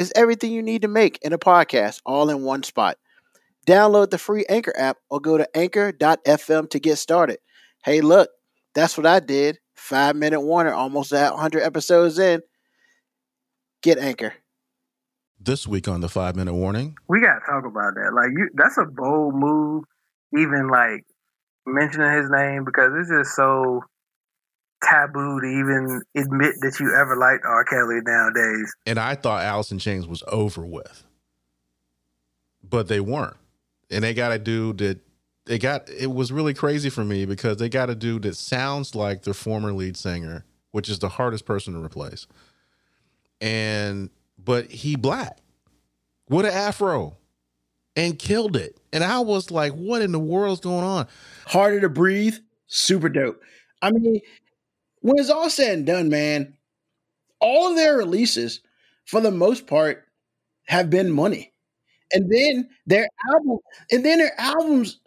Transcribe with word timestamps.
It's 0.00 0.10
everything 0.16 0.50
you 0.50 0.62
need 0.62 0.80
to 0.80 0.88
make 0.88 1.18
in 1.20 1.34
a 1.34 1.38
podcast 1.38 2.00
all 2.06 2.30
in 2.30 2.40
one 2.40 2.62
spot. 2.62 2.96
Download 3.66 4.08
the 4.08 4.16
free 4.16 4.46
Anchor 4.48 4.72
app 4.74 4.96
or 5.10 5.20
go 5.20 5.36
to 5.36 5.46
anchor.fm 5.54 6.70
to 6.70 6.80
get 6.80 6.96
started. 6.96 7.38
Hey, 7.84 8.00
look, 8.00 8.30
that's 8.74 8.96
what 8.96 9.04
I 9.04 9.20
did. 9.20 9.58
Five 9.74 10.16
minute 10.16 10.40
warner, 10.40 10.72
almost 10.72 11.12
100 11.12 11.62
episodes 11.62 12.18
in. 12.18 12.40
Get 13.82 13.98
Anchor. 13.98 14.32
This 15.38 15.66
week 15.66 15.86
on 15.86 16.00
the 16.00 16.08
five 16.08 16.34
minute 16.34 16.54
warning, 16.54 16.96
we 17.06 17.20
gotta 17.20 17.40
talk 17.40 17.66
about 17.66 17.92
that. 17.96 18.12
Like 18.14 18.30
you, 18.34 18.48
that's 18.54 18.78
a 18.78 18.86
bold 18.86 19.34
move. 19.34 19.84
Even 20.34 20.68
like 20.68 21.04
mentioning 21.66 22.10
his 22.10 22.30
name 22.30 22.64
because 22.64 22.92
it's 22.98 23.10
just 23.10 23.36
so 23.36 23.82
taboo 24.82 25.40
to 25.40 25.46
even 25.46 26.02
admit 26.16 26.54
that 26.60 26.78
you 26.80 26.94
ever 26.94 27.16
liked 27.16 27.44
R. 27.44 27.64
Kelly 27.64 28.00
nowadays. 28.04 28.72
and 28.86 28.98
I 28.98 29.14
thought 29.14 29.42
Alice 29.42 29.70
in 29.70 29.78
Chains 29.78 30.06
was 30.06 30.22
over 30.28 30.64
with, 30.64 31.04
but 32.62 32.88
they 32.88 33.00
weren't. 33.00 33.36
And 33.90 34.04
they 34.04 34.14
got 34.14 34.32
a 34.32 34.38
dude 34.38 34.78
that 34.78 35.00
they 35.46 35.58
got. 35.58 35.90
It 35.90 36.12
was 36.12 36.30
really 36.30 36.54
crazy 36.54 36.90
for 36.90 37.04
me 37.04 37.26
because 37.26 37.56
they 37.56 37.68
got 37.68 37.90
a 37.90 37.94
dude 37.94 38.22
that 38.22 38.36
sounds 38.36 38.94
like 38.94 39.22
their 39.22 39.34
former 39.34 39.72
lead 39.72 39.96
singer, 39.96 40.44
which 40.70 40.88
is 40.88 41.00
the 41.00 41.08
hardest 41.08 41.44
person 41.44 41.74
to 41.74 41.82
replace. 41.82 42.26
And 43.40 44.10
but 44.38 44.70
he 44.70 44.96
black 44.96 45.38
with 46.28 46.46
an 46.46 46.52
afro 46.52 47.16
and 47.96 48.18
killed 48.18 48.56
it. 48.56 48.78
And 48.92 49.02
I 49.04 49.20
was 49.20 49.50
like, 49.50 49.72
what 49.72 50.02
in 50.02 50.12
the 50.12 50.18
world's 50.18 50.60
going 50.60 50.84
on? 50.84 51.06
Harder 51.46 51.80
to 51.80 51.88
breathe, 51.88 52.36
super 52.66 53.08
dope. 53.08 53.42
I 53.82 53.90
mean, 53.90 54.20
when 55.00 55.18
it's 55.18 55.30
all 55.30 55.50
said 55.50 55.78
and 55.78 55.86
done, 55.86 56.08
man, 56.08 56.54
all 57.40 57.70
of 57.70 57.76
their 57.76 57.96
releases, 57.96 58.60
for 59.06 59.20
the 59.20 59.30
most 59.30 59.66
part, 59.66 60.04
have 60.66 60.90
been 60.90 61.10
money. 61.10 61.52
And 62.12 62.30
then 62.30 62.68
their 62.86 63.08
album, 63.32 63.58
and 63.90 64.04
then 64.04 64.18
their 64.18 64.38
albums 64.38 64.98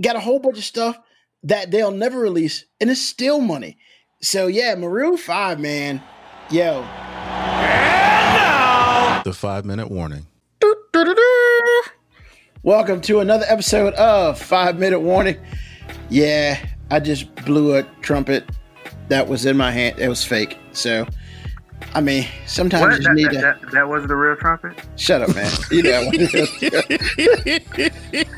got 0.00 0.16
a 0.16 0.20
whole 0.20 0.38
bunch 0.38 0.58
of 0.58 0.64
stuff 0.64 0.98
that 1.42 1.70
they'll 1.70 1.90
never 1.90 2.18
release, 2.18 2.64
and 2.80 2.88
it's 2.88 3.00
still 3.00 3.40
money. 3.40 3.76
So 4.22 4.46
yeah, 4.46 4.74
Maroon 4.74 5.16
Five, 5.16 5.58
man, 5.58 6.02
yo, 6.50 6.82
The 9.24 9.32
five 9.34 9.64
minute 9.64 9.90
warning. 9.90 10.26
Welcome 12.62 13.00
to 13.02 13.20
another 13.20 13.46
episode 13.48 13.94
of 13.94 14.38
Five 14.38 14.78
Minute 14.78 15.00
Warning. 15.00 15.38
Yeah, 16.10 16.64
I 16.90 17.00
just 17.00 17.34
blew 17.34 17.74
a 17.74 17.82
trumpet 18.02 18.44
that 19.10 19.28
was 19.28 19.44
in 19.46 19.56
my 19.56 19.70
hand. 19.70 19.98
It 19.98 20.08
was 20.08 20.24
fake. 20.24 20.56
So, 20.72 21.06
I 21.94 22.00
mean, 22.00 22.26
sometimes 22.46 22.82
What? 22.82 22.98
you 22.98 23.04
That, 23.04 23.14
need 23.14 23.26
that, 23.26 23.60
to 23.60 23.66
that, 23.66 23.70
that 23.72 23.88
was 23.88 24.06
the 24.06 24.16
real 24.16 24.36
trumpet. 24.36 24.78
shut 24.96 25.22
up, 25.22 25.34
man. 25.34 25.50
You 25.70 25.82
know, 25.82 26.10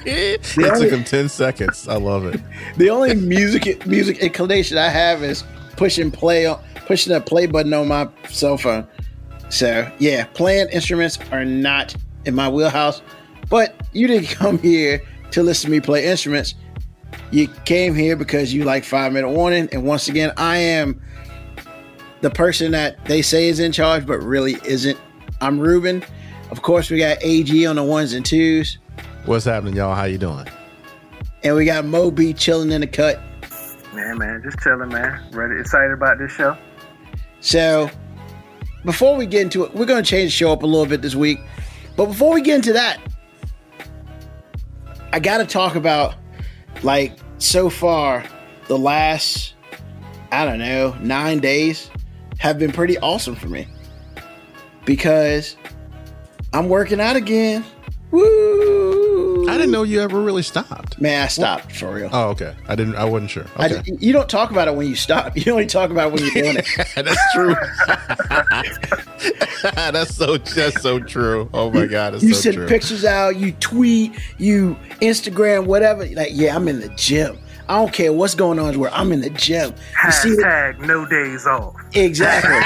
It 0.04 0.58
only- 0.58 0.80
took 0.80 0.90
him 0.98 1.04
10 1.04 1.28
seconds. 1.28 1.88
I 1.88 1.96
love 1.96 2.24
it. 2.26 2.40
the 2.76 2.90
only 2.90 3.14
music 3.14 3.86
music 3.86 4.18
inclination 4.18 4.78
I 4.78 4.88
have 4.88 5.22
is 5.22 5.44
pushing 5.76 6.10
play 6.10 6.46
on 6.46 6.60
pushing 6.86 7.12
the 7.12 7.20
play 7.20 7.46
button 7.46 7.72
on 7.74 7.88
my 7.88 8.08
cell 8.28 8.56
phone. 8.56 8.86
So 9.50 9.90
yeah, 9.98 10.24
playing 10.34 10.68
instruments 10.70 11.18
are 11.30 11.44
not 11.44 11.94
in 12.24 12.34
my 12.34 12.48
wheelhouse. 12.48 13.02
But 13.48 13.74
you 13.92 14.06
didn't 14.06 14.28
come 14.36 14.58
here 14.58 15.02
to 15.32 15.42
listen 15.42 15.66
to 15.68 15.72
me 15.72 15.80
play 15.80 16.06
instruments. 16.06 16.54
You 17.32 17.48
came 17.64 17.94
here 17.94 18.14
because 18.14 18.54
you 18.54 18.64
like 18.64 18.84
five 18.84 19.12
minute 19.12 19.30
warning. 19.30 19.68
And 19.72 19.84
once 19.84 20.06
again, 20.08 20.32
I 20.36 20.58
am 20.58 21.00
the 22.20 22.30
person 22.30 22.70
that 22.72 23.04
they 23.06 23.22
say 23.22 23.48
is 23.48 23.58
in 23.58 23.72
charge, 23.72 24.06
but 24.06 24.18
really 24.22 24.58
isn't. 24.64 24.98
I'm 25.40 25.58
Ruben. 25.58 26.04
Of 26.52 26.62
course, 26.62 26.90
we 26.90 26.98
got 26.98 27.16
AG 27.22 27.66
on 27.66 27.76
the 27.76 27.82
ones 27.82 28.12
and 28.12 28.24
twos, 28.24 28.78
What's 29.24 29.44
happening, 29.44 29.74
y'all? 29.74 29.94
How 29.94 30.04
you 30.04 30.18
doing? 30.18 30.46
and 31.44 31.56
we 31.56 31.64
got 31.64 31.84
Moby 31.84 32.32
chilling 32.32 32.70
in 32.70 32.80
the 32.82 32.86
cut. 32.86 33.20
Man, 33.94 34.18
man, 34.18 34.40
just 34.44 34.58
chilling, 34.60 34.88
man. 34.90 35.20
Ready, 35.32 35.60
excited 35.60 35.92
about 35.92 36.18
this 36.18 36.30
show. 36.32 36.56
So, 37.40 37.90
before 38.84 39.16
we 39.16 39.26
get 39.26 39.42
into 39.42 39.64
it, 39.64 39.74
we're 39.74 39.86
going 39.86 40.02
to 40.02 40.08
change 40.08 40.28
the 40.28 40.36
show 40.36 40.52
up 40.52 40.62
a 40.62 40.66
little 40.66 40.86
bit 40.86 41.02
this 41.02 41.14
week. 41.14 41.40
But 41.96 42.06
before 42.06 42.32
we 42.32 42.42
get 42.42 42.56
into 42.56 42.72
that, 42.74 43.00
I 45.12 45.18
got 45.20 45.38
to 45.38 45.46
talk 45.46 45.74
about, 45.74 46.14
like, 46.82 47.18
so 47.42 47.68
far, 47.70 48.24
the 48.68 48.78
last, 48.78 49.54
I 50.30 50.44
don't 50.44 50.58
know, 50.58 50.96
nine 51.00 51.40
days 51.40 51.90
have 52.38 52.58
been 52.58 52.72
pretty 52.72 52.98
awesome 52.98 53.34
for 53.34 53.48
me. 53.48 53.66
Because 54.84 55.56
I'm 56.52 56.68
working 56.68 57.00
out 57.00 57.16
again. 57.16 57.64
Woo! 58.10 59.48
I 59.48 59.56
didn't 59.56 59.70
know 59.70 59.82
you 59.82 60.00
ever 60.00 60.20
really 60.20 60.42
stopped. 60.42 61.00
Man, 61.00 61.22
I 61.22 61.28
stopped 61.28 61.72
for 61.72 61.92
real. 61.92 62.10
Oh, 62.12 62.28
okay. 62.30 62.54
I 62.68 62.74
didn't. 62.74 62.96
I 62.96 63.04
wasn't 63.04 63.30
sure. 63.30 63.46
I- 63.56 63.82
you 63.86 64.12
don't 64.12 64.28
talk 64.28 64.50
about 64.50 64.68
it 64.68 64.74
when 64.74 64.86
you 64.86 64.94
stop. 64.96 65.36
You 65.42 65.52
only 65.52 65.66
talk 65.66 65.90
about 65.90 66.08
it 66.08 66.14
when 66.14 66.22
you're 66.24 66.42
doing 66.42 66.56
it. 66.58 66.66
that's 66.96 67.32
true. 67.34 67.54
that's 69.62 70.14
so. 70.14 70.36
That's 70.38 70.80
so 70.82 70.98
true. 70.98 71.48
Oh 71.52 71.70
my 71.70 71.86
god, 71.86 72.20
you 72.22 72.34
so 72.34 72.40
send 72.40 72.56
true. 72.56 72.66
pictures 72.66 73.04
out, 73.04 73.36
you 73.36 73.52
tweet, 73.52 74.12
you 74.38 74.76
Instagram, 75.00 75.66
whatever. 75.66 76.06
Like, 76.06 76.30
yeah, 76.32 76.54
I'm 76.56 76.68
in 76.68 76.80
the 76.80 76.88
gym. 76.90 77.38
I 77.68 77.76
don't 77.76 77.92
care 77.92 78.12
what's 78.12 78.34
going 78.34 78.58
on. 78.58 78.78
Where 78.78 78.92
I'm 78.92 79.12
in 79.12 79.20
the 79.20 79.30
gym. 79.30 79.74
You 80.04 80.12
see 80.12 80.28
it? 80.30 80.40
Hashtag 80.40 80.80
no 80.80 81.06
days 81.06 81.46
off. 81.46 81.74
Exactly. 81.94 82.60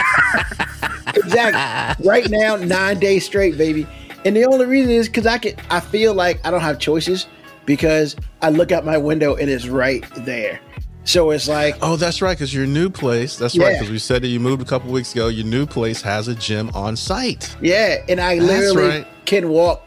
exactly. 1.23 2.07
Right 2.07 2.29
now, 2.31 2.57
nine 2.57 2.99
days 2.99 3.27
straight, 3.27 3.59
baby. 3.59 3.87
And 4.25 4.35
the 4.35 4.45
only 4.47 4.67
reason 4.67 4.91
is 4.91 5.09
because 5.09 5.27
I 5.27 5.39
can. 5.39 5.55
I 5.71 5.81
feel 5.81 6.15
like 6.15 6.45
I 6.45 6.51
don't 6.51 6.63
have 6.63 6.79
choices 6.79 7.27
because 7.67 8.17
I 8.43 8.51
look 8.51 8.73
out 8.73 8.85
my 8.85 8.97
window 8.97 9.35
and 9.35 9.51
it's 9.51 9.69
right 9.69 10.05
there. 10.19 10.61
So 11.07 11.31
it's 11.31 11.49
like, 11.49 11.77
Oh, 11.81 11.97
that's 11.97 12.21
right. 12.21 12.37
Because 12.37 12.53
your 12.53 12.67
new 12.67 12.91
place. 12.91 13.37
That's 13.37 13.57
right. 13.57 13.73
Because 13.75 13.91
we 13.91 13.99
said 13.99 14.21
that 14.23 14.29
you 14.29 14.41
moved 14.41 14.61
a 14.61 14.65
couple 14.65 14.91
weeks 14.93 15.13
ago. 15.13 15.29
Your 15.29 15.47
new 15.47 15.65
place 15.65 16.03
has 16.03 16.29
a 16.29 16.35
gym 16.35 16.69
on 16.75 16.97
site. 16.97 17.57
yeah, 17.63 18.05
and 18.09 18.21
I 18.21 18.39
That's 18.39 18.51
literally 18.75 18.89
right. 18.99 19.07
can 19.25 19.49
walk. 19.49 19.83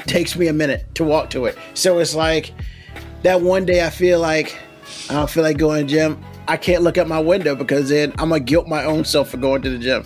Takes 0.00 0.36
me 0.36 0.48
a 0.48 0.52
minute 0.52 0.84
to 0.96 1.04
walk 1.04 1.30
to 1.30 1.46
it. 1.46 1.56
So 1.74 1.98
it's 2.00 2.14
like 2.14 2.52
that 3.22 3.40
one 3.40 3.64
day 3.64 3.84
I 3.86 3.90
feel 3.90 4.20
like 4.20 4.58
I 5.08 5.14
don't 5.14 5.30
feel 5.30 5.42
like 5.42 5.56
going 5.56 5.86
to 5.86 5.92
the 5.94 5.98
gym. 5.98 6.24
I 6.48 6.56
can't 6.56 6.82
look 6.82 6.96
out 6.98 7.08
my 7.08 7.18
window 7.20 7.54
because 7.56 7.88
then 7.88 8.10
I'm 8.18 8.28
gonna 8.28 8.40
guilt 8.40 8.68
my 8.68 8.84
own 8.84 9.04
self 9.04 9.30
for 9.30 9.36
going 9.36 9.62
to 9.62 9.70
the 9.70 9.78
gym, 9.78 10.04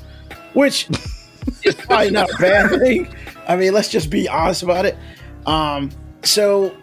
which 0.55 0.89
is 1.65 1.75
probably 1.75 2.11
not 2.11 2.31
a 2.31 2.37
bad 2.39 2.71
thing. 2.81 3.15
I 3.49 3.57
mean, 3.57 3.73
let's 3.75 3.89
just 3.89 4.09
be 4.11 4.29
honest 4.29 4.63
about 4.63 4.87
it. 4.87 4.97
Um, 5.47 5.91
so 6.23 6.75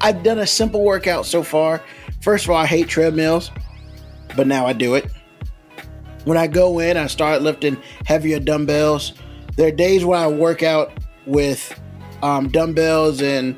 I've 0.00 0.22
done 0.22 0.38
a 0.38 0.46
simple 0.46 0.84
workout 0.84 1.26
so 1.26 1.42
far. 1.42 1.82
First 2.24 2.46
of 2.46 2.50
all, 2.50 2.56
I 2.56 2.64
hate 2.66 2.88
treadmills, 2.88 3.50
but 4.34 4.46
now 4.46 4.66
I 4.66 4.72
do 4.72 4.94
it. 4.94 5.06
When 6.24 6.38
I 6.38 6.46
go 6.46 6.78
in, 6.78 6.96
I 6.96 7.06
start 7.06 7.42
lifting 7.42 7.76
heavier 8.06 8.40
dumbbells. 8.40 9.12
There 9.56 9.68
are 9.68 9.70
days 9.70 10.06
where 10.06 10.18
I 10.18 10.26
work 10.26 10.62
out 10.62 10.90
with 11.26 11.78
um, 12.22 12.48
dumbbells 12.48 13.20
and 13.20 13.56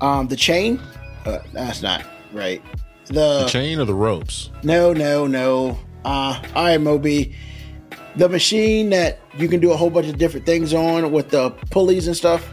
um, 0.00 0.26
the 0.28 0.36
chain. 0.36 0.80
Uh, 1.26 1.40
that's 1.52 1.82
not 1.82 2.02
right. 2.32 2.62
The, 3.08 3.42
The 3.42 3.46
chain 3.48 3.78
or 3.78 3.84
the 3.84 3.94
ropes? 3.94 4.50
no, 4.62 4.94
no, 4.94 5.26
no. 5.26 5.78
Uh, 6.04 6.42
all 6.54 6.64
right, 6.64 6.80
Moby. 6.80 7.34
The 8.16 8.28
machine 8.30 8.88
that 8.90 9.18
you 9.36 9.48
can 9.48 9.60
do 9.60 9.70
a 9.72 9.76
whole 9.76 9.90
bunch 9.90 10.06
of 10.06 10.16
different 10.16 10.46
things 10.46 10.72
on 10.72 11.12
with 11.12 11.28
the 11.28 11.50
pulleys 11.70 12.06
and 12.06 12.16
stuff. 12.16 12.48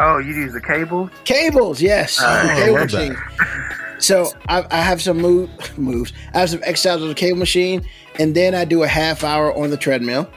Oh, 0.00 0.18
you 0.18 0.34
use 0.34 0.52
the 0.52 0.60
cable? 0.60 1.08
Cables, 1.24 1.80
yes. 1.80 2.18
Oh, 2.20 2.24
the 2.46 2.52
I 2.52 2.54
cable 2.56 2.74
love 2.74 2.90
that. 2.90 3.08
machine. 3.10 3.64
So 3.98 4.30
I, 4.48 4.64
I 4.70 4.80
have 4.80 5.02
some 5.02 5.18
move, 5.18 5.50
moves. 5.78 6.12
I 6.34 6.40
have 6.40 6.50
some 6.50 6.60
exercises 6.62 7.02
on 7.02 7.08
the 7.08 7.14
cable 7.14 7.38
machine, 7.38 7.86
and 8.18 8.34
then 8.34 8.54
I 8.54 8.64
do 8.64 8.82
a 8.82 8.88
half 8.88 9.24
hour 9.24 9.52
on 9.54 9.70
the 9.70 9.76
treadmill, 9.76 10.28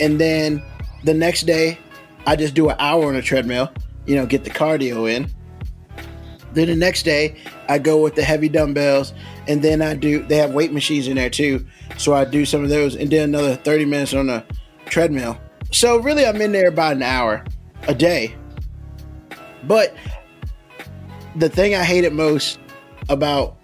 and 0.00 0.20
then 0.20 0.62
the 1.04 1.14
next 1.14 1.42
day 1.42 1.78
I 2.26 2.36
just 2.36 2.54
do 2.54 2.68
an 2.68 2.76
hour 2.78 3.08
on 3.08 3.14
the 3.14 3.22
treadmill. 3.22 3.72
You 4.06 4.16
know, 4.16 4.26
get 4.26 4.44
the 4.44 4.50
cardio 4.50 5.10
in. 5.10 5.30
Then 6.52 6.66
the 6.66 6.76
next 6.76 7.04
day 7.04 7.36
I 7.68 7.78
go 7.78 8.02
with 8.02 8.14
the 8.14 8.22
heavy 8.22 8.48
dumbbells, 8.48 9.14
and 9.48 9.62
then 9.62 9.80
I 9.80 9.94
do. 9.94 10.22
They 10.24 10.36
have 10.36 10.52
weight 10.52 10.72
machines 10.72 11.08
in 11.08 11.16
there 11.16 11.30
too, 11.30 11.66
so 11.96 12.14
I 12.14 12.24
do 12.24 12.44
some 12.44 12.62
of 12.62 12.68
those, 12.68 12.94
and 12.94 13.10
then 13.10 13.30
another 13.30 13.56
thirty 13.56 13.84
minutes 13.84 14.12
on 14.12 14.26
the 14.26 14.44
treadmill. 14.86 15.38
So 15.70 15.98
really, 15.98 16.26
I'm 16.26 16.40
in 16.42 16.52
there 16.52 16.68
about 16.68 16.96
an 16.96 17.02
hour 17.02 17.44
a 17.88 17.94
day. 17.94 18.34
But 19.64 19.94
the 21.36 21.48
thing 21.48 21.74
I 21.74 21.84
hated 21.84 22.12
most 22.12 22.58
about 23.08 23.56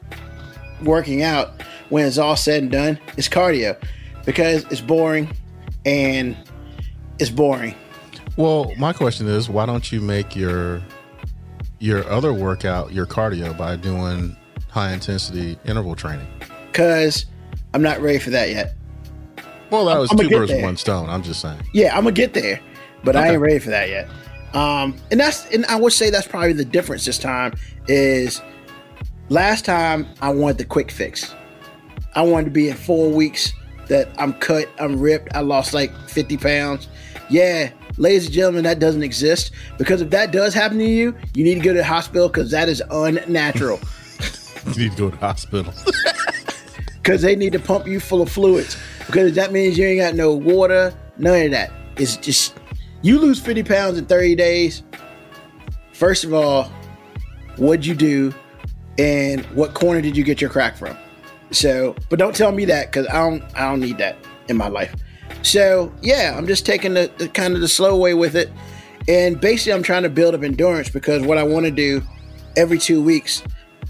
working 0.83 1.23
out 1.23 1.63
when 1.89 2.07
it's 2.07 2.19
all 2.19 2.37
said 2.37 2.63
and 2.63 2.73
done 2.73 2.99
is 3.17 3.29
cardio 3.29 3.81
because 4.25 4.65
it's 4.65 4.81
boring 4.81 5.31
and 5.85 6.37
it's 7.19 7.31
boring. 7.31 7.75
Well, 8.37 8.73
my 8.79 8.93
question 8.93 9.27
is, 9.27 9.49
why 9.49 9.67
don't 9.67 9.91
you 9.91 10.01
make 10.01 10.37
your 10.37 10.83
your 11.81 12.09
other 12.11 12.33
workout 12.33 12.93
your 12.93 13.07
cardio 13.07 13.57
by 13.57 13.77
doing 13.77 14.37
high 14.69 14.93
intensity 14.93 15.59
interval 15.65 15.97
training? 15.97 16.27
Because 16.67 17.27
I'm 17.75 17.83
not 17.83 18.01
ready 18.01 18.19
for 18.19 18.31
that 18.31 18.51
yet. 18.51 18.75
Well, 19.71 19.87
that 19.87 19.99
was 19.99 20.11
I'ma 20.11 20.23
two 20.23 20.31
birds 20.31 20.53
with 20.53 20.63
one 20.63 20.77
stone. 20.77 21.11
I'm 21.11 21.23
just 21.23 21.41
saying. 21.41 21.61
Yeah, 21.73 21.97
I'm 21.97 22.05
gonna 22.05 22.13
get 22.13 22.35
there, 22.35 22.61
but 23.05 23.17
I 23.17 23.33
ain't 23.33 23.41
ready 23.41 23.59
for 23.59 23.71
that 23.71 23.89
yet. 23.89 24.09
Um, 24.55 24.97
and 25.11 25.21
that's 25.21 25.47
and 25.51 25.67
I 25.67 25.77
would 25.77 25.93
say 25.93 26.11
that's 26.11 26.27
probably 26.27 26.55
the 26.55 26.65
difference 26.65 27.05
this 27.05 27.19
time 27.19 27.55
is 27.87 28.41
last 29.29 29.65
time 29.65 30.07
I 30.21 30.31
wanted 30.31 30.59
the 30.59 30.65
quick 30.65 30.91
fix. 30.91 31.35
I 32.15 32.23
wanted 32.23 32.47
to 32.47 32.51
be 32.51 32.69
in 32.69 32.77
four 32.77 33.11
weeks 33.11 33.53
that 33.89 34.09
I'm 34.19 34.33
cut, 34.35 34.69
I'm 34.79 34.99
ripped, 35.01 35.35
I 35.35 35.41
lost 35.41 35.73
like 35.73 35.95
50 36.09 36.37
pounds. 36.37 36.89
Yeah, 37.31 37.71
ladies 37.97 38.27
and 38.27 38.35
gentlemen, 38.35 38.65
that 38.65 38.79
doesn't 38.79 39.03
exist 39.03 39.53
because 39.77 40.01
if 40.01 40.11
that 40.11 40.33
does 40.33 40.55
happen 40.55 40.79
to 40.79 40.85
you, 40.85 41.15
you 41.35 41.45
need 41.45 41.55
to 41.55 41.61
go 41.61 41.73
to 41.73 41.79
the 41.79 41.85
hospital 41.85 42.29
because 42.29 42.51
that 42.51 42.69
is 42.69 42.83
unnatural. 42.91 43.81
You 44.75 44.83
need 44.85 44.93
to 44.93 44.99
go 44.99 45.11
to 45.11 45.17
the 45.17 45.27
hospital. 45.27 45.73
because 46.97 47.23
they 47.23 47.35
need 47.35 47.53
to 47.53 47.59
pump 47.59 47.87
you 47.87 48.01
full 48.01 48.21
of 48.21 48.31
fluids 48.31 48.77
because 49.07 49.35
that 49.35 49.51
means 49.51 49.79
you 49.79 49.87
ain't 49.87 50.01
got 50.01 50.15
no 50.15 50.35
water, 50.35 50.93
none 51.17 51.41
of 51.43 51.51
that. 51.53 51.73
It's 51.97 52.19
just 52.19 52.55
you 53.01 53.19
lose 53.19 53.41
50 53.41 53.63
pounds 53.63 53.97
in 53.97 54.05
30 54.05 54.35
days. 54.35 54.83
First 55.93 56.25
of 56.25 56.35
all, 56.35 56.65
what'd 57.57 57.87
you 57.87 57.95
do 57.95 58.35
and 58.99 59.45
what 59.47 59.75
corner 59.75 60.01
did 60.01 60.17
you 60.17 60.25
get 60.25 60.41
your 60.41 60.51
crack 60.51 60.77
from? 60.77 60.97
So, 61.51 61.97
but 62.11 62.19
don't 62.19 62.35
tell 62.35 62.53
me 62.53 62.65
that 62.67 62.87
because 62.87 63.07
I 63.07 63.15
don't 63.15 63.43
I 63.55 63.71
don't 63.71 63.81
need 63.81 63.99
that 63.99 64.17
in 64.49 64.57
my 64.57 64.69
life. 64.69 64.95
So 65.43 65.93
yeah, 66.03 66.35
I'm 66.37 66.47
just 66.47 66.67
taking 66.67 66.95
the, 66.95 67.11
the 67.19 67.29
kind 67.29 67.55
of 67.55 67.61
the 67.61 67.69
slow 67.69 67.97
way 67.97 68.15
with 68.15 68.35
it. 68.37 68.51
And 69.07 69.41
basically 69.41 69.73
I'm 69.73 69.83
trying 69.83 70.03
to 70.03 70.11
build 70.11 70.35
up 70.35 70.43
endurance 70.43 70.91
because 70.91 71.23
what 71.23 71.39
I 71.39 71.43
want 71.43 71.65
to 71.65 71.71
do 71.71 72.03
every 72.57 72.79
two 72.79 73.03
weeks, 73.03 73.43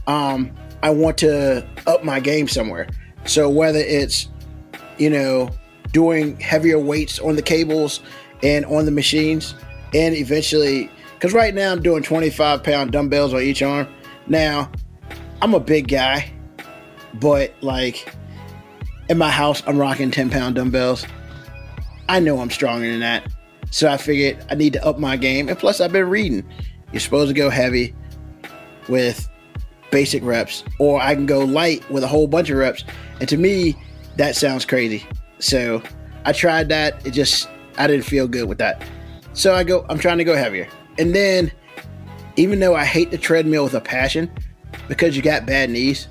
um, 0.07 0.53
I 0.83 0.91
want 0.91 1.19
to 1.19 1.67
up 1.87 2.05
my 2.05 2.21
game 2.21 2.47
somewhere. 2.47 2.87
So 3.25 3.49
whether 3.51 3.81
it's, 3.81 4.29
you 4.99 5.11
know, 5.11 5.51
doing 5.93 6.39
heavier 6.39 6.79
weights 6.79 7.19
on 7.19 7.35
the 7.35 7.43
cables 7.43 8.01
and 8.43 8.65
on 8.67 8.85
the 8.85 8.91
machines, 8.93 9.55
and 9.95 10.15
eventually, 10.15 10.91
because 11.15 11.33
right 11.33 11.55
now 11.55 11.73
I'm 11.73 11.83
doing 11.83 12.03
25 12.03 12.63
pound 12.63 12.93
dumbbells 12.93 13.35
on 13.35 13.41
each 13.41 13.63
arm. 13.63 13.89
Now, 14.29 14.71
I'm 15.41 15.55
a 15.55 15.61
big 15.61 15.89
guy, 15.89 16.33
but 17.15 17.55
like 17.61 18.13
in 19.09 19.19
my 19.19 19.31
house, 19.31 19.63
I'm 19.67 19.79
rocking 19.79 20.11
10 20.11 20.31
pound 20.31 20.57
dumbbells. 20.57 21.07
I 22.09 22.21
know 22.21 22.41
I'm 22.41 22.51
stronger 22.51 22.91
than 22.91 23.01
that. 23.01 23.31
So 23.71 23.89
I 23.89 23.97
figured 23.99 24.45
I 24.51 24.55
need 24.55 24.73
to 24.75 24.85
up 24.85 24.99
my 24.99 25.17
game. 25.17 25.49
And 25.49 25.59
plus, 25.59 25.81
I've 25.81 25.93
been 25.93 26.09
reading. 26.09 26.45
You're 26.93 27.01
supposed 27.01 27.29
to 27.29 27.35
go 27.35 27.51
heavy 27.51 27.95
with 28.89 29.29
basic 29.91 30.23
reps, 30.25 30.65
or 30.79 31.01
I 31.01 31.15
can 31.15 31.27
go 31.27 31.41
light 31.41 31.89
with 31.91 32.03
a 32.03 32.07
whole 32.07 32.27
bunch 32.27 32.51
of 32.51 32.57
reps. 32.57 32.85
And 33.21 33.29
to 33.29 33.37
me, 33.37 33.77
that 34.17 34.37
sounds 34.37 34.65
crazy. 34.65 35.07
So 35.39 35.83
I 36.25 36.33
tried 36.33 36.69
that. 36.71 37.07
It 37.07 37.11
just, 37.11 37.49
I 37.77 37.87
didn't 37.87 38.05
feel 38.05 38.27
good 38.27 38.49
with 38.49 38.59
that. 38.59 38.83
So 39.35 39.55
I 39.55 39.65
go, 39.65 39.85
I'm 39.89 39.99
trying 39.99 40.19
to 40.19 40.25
go 40.25 40.35
heavier. 40.35 40.69
And 40.99 41.15
then, 41.15 41.53
even 42.37 42.59
though 42.61 42.75
I 42.75 42.85
hate 42.85 43.11
the 43.11 43.19
treadmill 43.19 43.65
with 43.65 43.75
a 43.75 43.81
passion 43.81 44.31
because 44.89 45.17
you 45.17 45.23
got 45.23 45.47
bad 45.47 45.71
knees, 45.71 46.09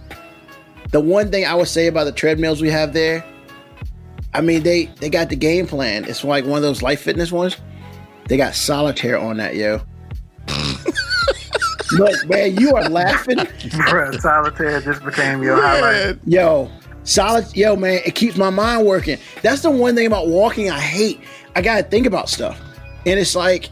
the 0.92 1.00
one 1.00 1.32
thing 1.32 1.46
I 1.46 1.54
would 1.56 1.68
say 1.68 1.88
about 1.88 2.06
the 2.06 2.12
treadmills 2.12 2.62
we 2.62 2.70
have 2.70 2.94
there, 2.94 3.26
I 4.34 4.42
mean, 4.42 4.64
they, 4.64 4.86
they 4.86 5.10
got 5.10 5.30
the 5.30 5.36
game 5.36 5.68
plan. 5.68 6.06
It's 6.06 6.24
like 6.24 6.46
one 6.46 6.58
of 6.58 6.64
those 6.64 6.82
life 6.82 7.02
fitness 7.02 7.32
ones. 7.32 7.58
They 8.28 8.38
got 8.38 8.56
solitaire 8.56 9.18
on 9.18 9.38
that, 9.38 9.56
yo. 9.56 9.82
Look, 11.94 12.28
man, 12.28 12.56
you 12.58 12.76
are 12.76 12.90
laughing. 12.90 13.38
Bruh, 13.38 14.20
solitaire 14.20 14.82
just 14.82 15.04
became 15.04 15.42
your 15.42 15.62
highlight. 15.62 16.20
Yo, 16.26 16.70
solid. 17.04 17.56
Yo, 17.56 17.76
man, 17.76 18.02
it 18.06 18.16
keeps 18.16 18.38
my 18.38 18.50
mind 18.50 18.86
working. 18.86 19.18
That's 19.42 19.62
the 19.62 19.72
one 19.72 19.96
thing 19.96 20.06
about 20.06 20.28
walking 20.28 20.70
I 20.70 20.80
hate. 20.80 21.22
I 21.56 21.62
gotta 21.62 21.84
think 21.84 22.06
about 22.06 22.30
stuff, 22.30 22.60
and 23.06 23.18
it's 23.20 23.36
like 23.36 23.70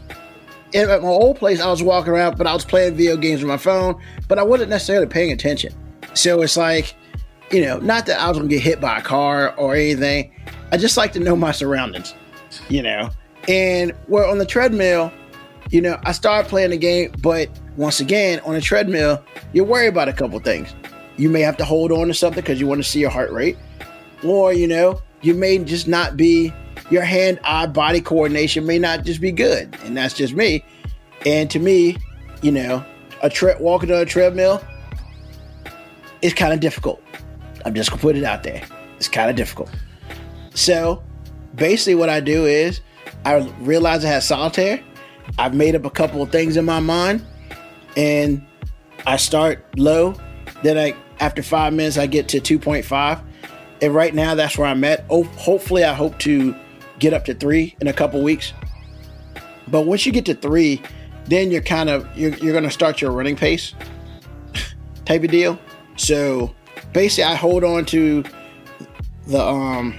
at 0.76 1.02
my 1.02 1.08
old 1.08 1.36
place, 1.36 1.60
I 1.60 1.70
was 1.70 1.82
walking 1.82 2.12
around, 2.12 2.36
but 2.38 2.46
I 2.46 2.52
was 2.52 2.64
playing 2.64 2.94
video 2.94 3.16
games 3.16 3.42
on 3.42 3.48
my 3.48 3.56
phone, 3.56 4.00
but 4.28 4.38
I 4.38 4.42
wasn't 4.42 4.70
necessarily 4.70 5.06
paying 5.06 5.32
attention. 5.32 5.72
So 6.14 6.42
it's 6.42 6.56
like, 6.56 6.94
you 7.50 7.62
know, 7.62 7.78
not 7.78 8.06
that 8.06 8.20
I 8.20 8.28
was 8.28 8.38
gonna 8.38 8.48
get 8.48 8.62
hit 8.62 8.80
by 8.80 8.98
a 8.98 9.02
car 9.02 9.54
or 9.56 9.74
anything. 9.74 10.32
I 10.72 10.76
just 10.76 10.96
like 10.96 11.12
to 11.12 11.20
know 11.20 11.36
my 11.36 11.52
surroundings, 11.52 12.14
you 12.68 12.82
know. 12.82 13.10
And 13.48 13.92
where 14.06 14.26
on 14.26 14.38
the 14.38 14.46
treadmill, 14.46 15.12
you 15.70 15.80
know, 15.80 15.98
I 16.04 16.12
started 16.12 16.48
playing 16.48 16.70
the 16.70 16.76
game, 16.76 17.12
but 17.22 17.48
once 17.76 18.00
again, 18.00 18.40
on 18.40 18.54
a 18.54 18.60
treadmill, 18.60 19.22
you're 19.52 19.64
worried 19.64 19.88
about 19.88 20.08
a 20.08 20.12
couple 20.12 20.38
things. 20.40 20.74
You 21.16 21.28
may 21.28 21.40
have 21.40 21.56
to 21.58 21.64
hold 21.64 21.92
on 21.92 22.08
to 22.08 22.14
something 22.14 22.42
because 22.42 22.60
you 22.60 22.66
want 22.66 22.82
to 22.82 22.88
see 22.88 23.00
your 23.00 23.10
heart 23.10 23.30
rate, 23.30 23.56
or 24.22 24.52
you 24.52 24.66
know, 24.66 25.00
you 25.22 25.34
may 25.34 25.58
just 25.58 25.88
not 25.88 26.16
be 26.16 26.52
your 26.90 27.02
hand-eye 27.02 27.66
body 27.66 28.00
coordination 28.00 28.66
may 28.66 28.78
not 28.78 29.04
just 29.04 29.20
be 29.20 29.32
good, 29.32 29.76
and 29.84 29.96
that's 29.96 30.14
just 30.14 30.34
me. 30.34 30.64
And 31.24 31.50
to 31.50 31.58
me, 31.58 31.96
you 32.42 32.52
know, 32.52 32.84
a 33.22 33.30
tre- 33.30 33.56
walking 33.58 33.90
on 33.90 33.98
a 33.98 34.04
treadmill 34.04 34.62
is 36.22 36.34
kind 36.34 36.52
of 36.52 36.60
difficult. 36.60 37.02
I'm 37.64 37.74
just 37.74 37.90
gonna 37.90 38.02
put 38.02 38.16
it 38.16 38.24
out 38.24 38.42
there. 38.42 38.62
It's 38.96 39.08
kind 39.08 39.28
of 39.28 39.36
difficult. 39.36 39.70
So 40.54 41.02
basically, 41.54 41.96
what 41.96 42.08
I 42.08 42.20
do 42.20 42.46
is 42.46 42.80
I 43.24 43.38
realize 43.60 44.04
I 44.04 44.08
have 44.08 44.22
solitaire. 44.22 44.82
I've 45.38 45.54
made 45.54 45.74
up 45.74 45.84
a 45.84 45.90
couple 45.90 46.22
of 46.22 46.30
things 46.30 46.56
in 46.56 46.64
my 46.64 46.80
mind, 46.80 47.24
and 47.96 48.46
I 49.06 49.16
start 49.16 49.64
low. 49.76 50.14
Then 50.62 50.78
I, 50.78 50.94
after 51.20 51.42
five 51.42 51.72
minutes, 51.72 51.98
I 51.98 52.06
get 52.06 52.28
to 52.28 52.40
2.5, 52.40 53.20
and 53.82 53.94
right 53.94 54.14
now 54.14 54.34
that's 54.34 54.56
where 54.56 54.68
I'm 54.68 54.84
at. 54.84 55.04
Oh, 55.10 55.24
hopefully, 55.24 55.84
I 55.84 55.92
hope 55.92 56.18
to 56.20 56.54
get 56.98 57.12
up 57.12 57.24
to 57.26 57.34
three 57.34 57.76
in 57.80 57.88
a 57.88 57.92
couple 57.92 58.22
weeks. 58.22 58.52
But 59.68 59.82
once 59.82 60.06
you 60.06 60.12
get 60.12 60.24
to 60.26 60.34
three, 60.34 60.82
then 61.26 61.50
you're 61.50 61.62
kind 61.62 61.90
of 61.90 62.06
you're, 62.16 62.34
you're 62.36 62.52
going 62.52 62.64
to 62.64 62.70
start 62.70 63.00
your 63.00 63.10
running 63.10 63.36
pace 63.36 63.74
type 65.04 65.24
of 65.24 65.30
deal. 65.30 65.58
So 65.96 66.54
basically, 66.92 67.24
I 67.24 67.34
hold 67.34 67.64
on 67.64 67.84
to 67.86 68.24
the 69.26 69.42
um 69.42 69.94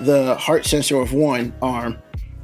the 0.00 0.34
heart 0.36 0.66
sensor 0.66 0.98
with 0.98 1.12
one 1.12 1.54
arm, 1.62 1.96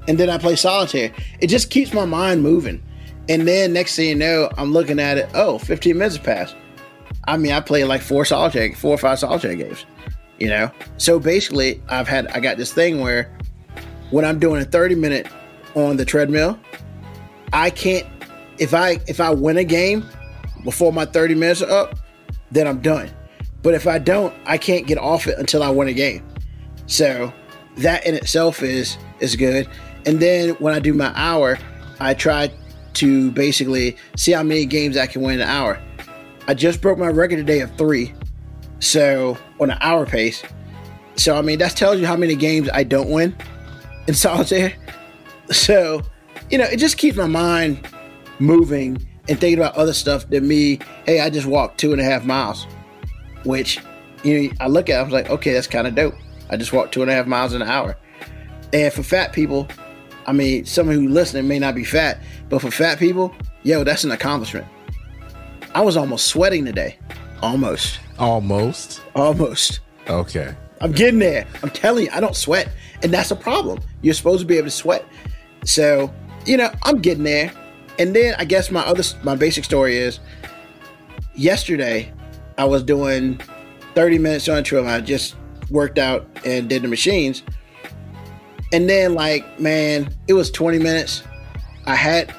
and 0.08 0.18
then 0.18 0.30
I 0.30 0.38
play 0.38 0.56
solitaire. 0.56 1.12
It 1.40 1.48
just 1.48 1.70
keeps 1.70 1.92
my 1.92 2.04
mind 2.06 2.42
moving. 2.42 2.82
And 3.28 3.46
then 3.46 3.72
next 3.72 3.96
thing 3.96 4.08
you 4.08 4.14
know, 4.16 4.50
I'm 4.58 4.72
looking 4.72 4.98
at 4.98 5.16
it. 5.16 5.30
Oh, 5.34 5.58
15 5.58 5.96
minutes 5.96 6.16
have 6.16 6.24
passed. 6.24 6.56
I 7.24 7.36
mean, 7.36 7.52
I 7.52 7.60
play 7.60 7.84
like 7.84 8.02
four 8.02 8.24
solitaire, 8.24 8.72
four 8.74 8.94
or 8.94 8.98
five 8.98 9.18
solitaire 9.18 9.54
games. 9.54 9.86
You 10.42 10.48
know, 10.48 10.72
so 10.96 11.20
basically, 11.20 11.80
I've 11.88 12.08
had 12.08 12.26
I 12.26 12.40
got 12.40 12.56
this 12.56 12.72
thing 12.72 13.00
where 13.00 13.32
when 14.10 14.24
I'm 14.24 14.40
doing 14.40 14.60
a 14.60 14.64
30 14.64 14.96
minute 14.96 15.28
on 15.76 15.96
the 15.96 16.04
treadmill, 16.04 16.58
I 17.52 17.70
can't 17.70 18.08
if 18.58 18.74
I 18.74 18.98
if 19.06 19.20
I 19.20 19.30
win 19.30 19.58
a 19.58 19.62
game 19.62 20.04
before 20.64 20.92
my 20.92 21.04
30 21.04 21.36
minutes 21.36 21.62
are 21.62 21.70
up, 21.70 21.96
then 22.50 22.66
I'm 22.66 22.80
done. 22.80 23.08
But 23.62 23.74
if 23.74 23.86
I 23.86 24.00
don't, 24.00 24.34
I 24.44 24.58
can't 24.58 24.84
get 24.84 24.98
off 24.98 25.28
it 25.28 25.38
until 25.38 25.62
I 25.62 25.70
win 25.70 25.86
a 25.86 25.92
game. 25.92 26.26
So 26.86 27.32
that 27.76 28.04
in 28.04 28.16
itself 28.16 28.64
is 28.64 28.98
is 29.20 29.36
good. 29.36 29.68
And 30.06 30.18
then 30.18 30.56
when 30.56 30.74
I 30.74 30.80
do 30.80 30.92
my 30.92 31.12
hour, 31.14 31.56
I 32.00 32.14
try 32.14 32.52
to 32.94 33.30
basically 33.30 33.96
see 34.16 34.32
how 34.32 34.42
many 34.42 34.66
games 34.66 34.96
I 34.96 35.06
can 35.06 35.22
win 35.22 35.36
in 35.36 35.42
an 35.42 35.48
hour. 35.48 35.80
I 36.48 36.54
just 36.54 36.80
broke 36.80 36.98
my 36.98 37.10
record 37.10 37.36
today 37.36 37.60
of 37.60 37.72
three. 37.76 38.12
So 38.82 39.38
on 39.60 39.70
an 39.70 39.78
hour 39.80 40.04
pace. 40.04 40.42
So 41.14 41.36
I 41.36 41.42
mean 41.42 41.60
that 41.60 41.76
tells 41.76 42.00
you 42.00 42.06
how 42.06 42.16
many 42.16 42.34
games 42.34 42.68
I 42.74 42.82
don't 42.82 43.08
win 43.08 43.34
in 44.08 44.14
solitaire. 44.14 44.74
So, 45.50 46.02
you 46.50 46.58
know, 46.58 46.64
it 46.64 46.78
just 46.78 46.98
keeps 46.98 47.16
my 47.16 47.26
mind 47.26 47.86
moving 48.40 49.06
and 49.28 49.38
thinking 49.38 49.58
about 49.58 49.76
other 49.76 49.92
stuff 49.92 50.28
than 50.28 50.48
me. 50.48 50.80
Hey, 51.06 51.20
I 51.20 51.30
just 51.30 51.46
walked 51.46 51.78
two 51.78 51.92
and 51.92 52.00
a 52.00 52.04
half 52.04 52.24
miles, 52.24 52.66
which 53.44 53.78
you 54.24 54.42
know 54.42 54.56
I 54.60 54.66
look 54.66 54.90
at. 54.90 54.98
I 54.98 55.02
was 55.04 55.12
like, 55.12 55.30
okay, 55.30 55.52
that's 55.52 55.68
kind 55.68 55.86
of 55.86 55.94
dope. 55.94 56.14
I 56.50 56.56
just 56.56 56.72
walked 56.72 56.92
two 56.92 57.02
and 57.02 57.10
a 57.10 57.14
half 57.14 57.26
miles 57.26 57.52
an 57.52 57.62
hour. 57.62 57.96
And 58.72 58.92
for 58.92 59.04
fat 59.04 59.32
people, 59.32 59.68
I 60.26 60.32
mean, 60.32 60.64
someone 60.64 60.96
who 60.96 61.08
listening 61.08 61.46
may 61.46 61.60
not 61.60 61.76
be 61.76 61.84
fat, 61.84 62.20
but 62.48 62.60
for 62.60 62.70
fat 62.70 62.98
people, 62.98 63.32
yo, 63.62 63.84
that's 63.84 64.02
an 64.02 64.10
accomplishment. 64.10 64.66
I 65.72 65.82
was 65.82 65.96
almost 65.96 66.26
sweating 66.26 66.64
today, 66.64 66.98
almost, 67.42 68.00
Almost. 68.18 69.02
almost. 69.14 69.80
Okay. 70.08 70.54
I'm 70.80 70.92
getting 70.92 71.20
there. 71.20 71.46
I'm 71.62 71.70
telling 71.70 72.04
you, 72.04 72.10
I 72.12 72.20
don't 72.20 72.36
sweat. 72.36 72.68
And 73.02 73.12
that's 73.12 73.30
a 73.30 73.36
problem. 73.36 73.80
You're 74.00 74.14
supposed 74.14 74.40
to 74.40 74.46
be 74.46 74.56
able 74.56 74.66
to 74.68 74.70
sweat. 74.72 75.04
So, 75.64 76.12
you 76.46 76.56
know, 76.56 76.70
I'm 76.82 76.98
getting 77.00 77.24
there. 77.24 77.52
And 77.98 78.16
then 78.16 78.34
I 78.38 78.44
guess 78.44 78.70
my 78.70 78.80
other 78.82 79.02
my 79.22 79.36
basic 79.36 79.64
story 79.64 79.96
is 79.96 80.18
yesterday 81.34 82.12
I 82.58 82.64
was 82.64 82.82
doing 82.82 83.40
30 83.94 84.18
minutes 84.18 84.48
on 84.48 84.58
a 84.58 84.62
trail. 84.62 84.86
I 84.86 85.00
just 85.00 85.36
worked 85.70 85.98
out 85.98 86.26
and 86.44 86.68
did 86.68 86.82
the 86.82 86.88
machines. 86.88 87.42
And 88.72 88.88
then 88.88 89.14
like, 89.14 89.60
man, 89.60 90.08
it 90.26 90.32
was 90.32 90.50
20 90.50 90.78
minutes. 90.78 91.22
I 91.86 91.94
had 91.94 92.34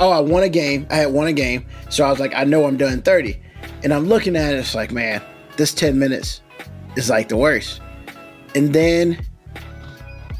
oh, 0.00 0.10
I 0.10 0.20
won 0.20 0.42
a 0.42 0.48
game. 0.48 0.86
I 0.90 0.96
had 0.96 1.12
won 1.12 1.26
a 1.28 1.32
game. 1.32 1.64
So 1.88 2.04
I 2.04 2.10
was 2.10 2.18
like, 2.18 2.34
I 2.34 2.44
know 2.44 2.66
I'm 2.66 2.76
done 2.76 3.02
30. 3.02 3.40
And 3.82 3.92
I'm 3.92 4.06
looking 4.06 4.36
at 4.36 4.54
it, 4.54 4.58
it's 4.58 4.74
like, 4.74 4.92
man, 4.92 5.22
this 5.56 5.74
10 5.74 5.98
minutes 5.98 6.40
is 6.96 7.10
like 7.10 7.28
the 7.28 7.36
worst. 7.36 7.80
And 8.54 8.72
then 8.72 9.24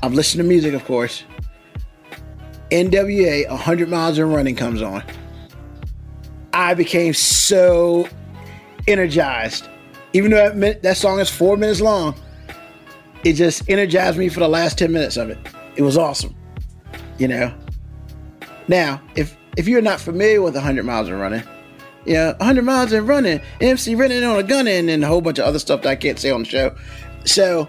I'm 0.03 0.15
listening 0.15 0.45
to 0.45 0.49
music, 0.49 0.75
of 0.75 0.85
course. 0.85 1.25
NWA 2.71 3.49
100 3.49 3.89
Miles 3.89 4.19
and 4.19 4.33
Running 4.33 4.57
comes 4.57 4.81
on. 4.81 5.03
I 6.53 6.75
became 6.75 7.15
so 7.15 8.09
energized. 8.87 9.69
Even 10.13 10.31
though 10.31 10.51
that, 10.51 10.83
that 10.83 10.97
song 10.97 11.21
is 11.21 11.31
four 11.31 11.57
minutes 11.57 11.81
long, 11.81 12.15
it 13.25 13.35
just 13.35 13.69
energized 13.69 14.19
me 14.19 14.29
for 14.29 14.41
the 14.41 14.49
last 14.49 14.79
10 14.79 14.93
minutes 14.93 15.17
of 15.17 15.31
it. 15.31 15.39
It 15.77 15.83
was 15.83 15.97
awesome. 15.97 16.35
You 17.19 17.29
know? 17.29 17.55
Now, 18.69 19.01
if 19.17 19.37
if 19.57 19.69
you're 19.69 19.83
not 19.83 20.01
familiar 20.01 20.41
with 20.41 20.55
100 20.55 20.85
miles 20.85 21.09
and 21.09 21.21
running, 21.21 21.43
yeah, 22.05 22.33
100 22.39 22.63
miles 22.63 22.93
and 22.93 23.07
running, 23.07 23.41
MC 23.61 23.95
running 23.95 24.25
on 24.25 24.39
a 24.39 24.43
gun 24.43 24.67
and, 24.67 24.91
and 24.91 25.05
a 25.05 25.07
whole 25.07 25.21
bunch 25.21 25.39
of 25.39 25.45
other 25.45 25.59
stuff 25.59 25.83
that 25.83 25.91
I 25.91 25.97
can't 25.97 26.19
say 26.19 26.31
on 26.31 26.43
the 26.43 26.49
show. 26.49 26.75
So 27.25 27.69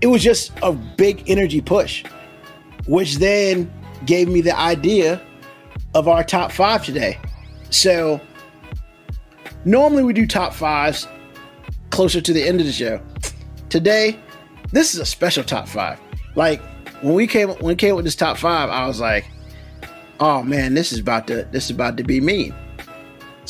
it 0.00 0.06
was 0.06 0.22
just 0.22 0.52
a 0.62 0.72
big 0.72 1.28
energy 1.28 1.60
push, 1.60 2.04
which 2.86 3.16
then 3.16 3.72
gave 4.06 4.28
me 4.28 4.40
the 4.40 4.58
idea 4.58 5.20
of 5.94 6.08
our 6.08 6.22
top 6.22 6.52
five 6.52 6.84
today. 6.84 7.18
So 7.70 8.20
normally 9.64 10.04
we 10.04 10.12
do 10.12 10.26
top 10.26 10.52
fives 10.52 11.06
closer 11.90 12.20
to 12.20 12.32
the 12.32 12.46
end 12.46 12.60
of 12.60 12.66
the 12.66 12.72
show. 12.72 13.00
Today, 13.68 14.18
this 14.72 14.94
is 14.94 15.00
a 15.00 15.06
special 15.06 15.44
top 15.44 15.68
five. 15.68 16.00
Like 16.34 16.62
when 17.02 17.14
we 17.14 17.26
came 17.26 17.48
when 17.48 17.64
we 17.64 17.74
came 17.74 17.96
with 17.96 18.04
this 18.04 18.14
top 18.14 18.36
five, 18.36 18.70
I 18.70 18.86
was 18.86 19.00
like, 19.00 19.26
oh 20.18 20.42
man, 20.42 20.74
this 20.74 20.92
is 20.92 20.98
about 20.98 21.26
to 21.28 21.44
this 21.50 21.64
is 21.64 21.70
about 21.70 21.96
to 21.96 22.04
be 22.04 22.20
mean. 22.20 22.54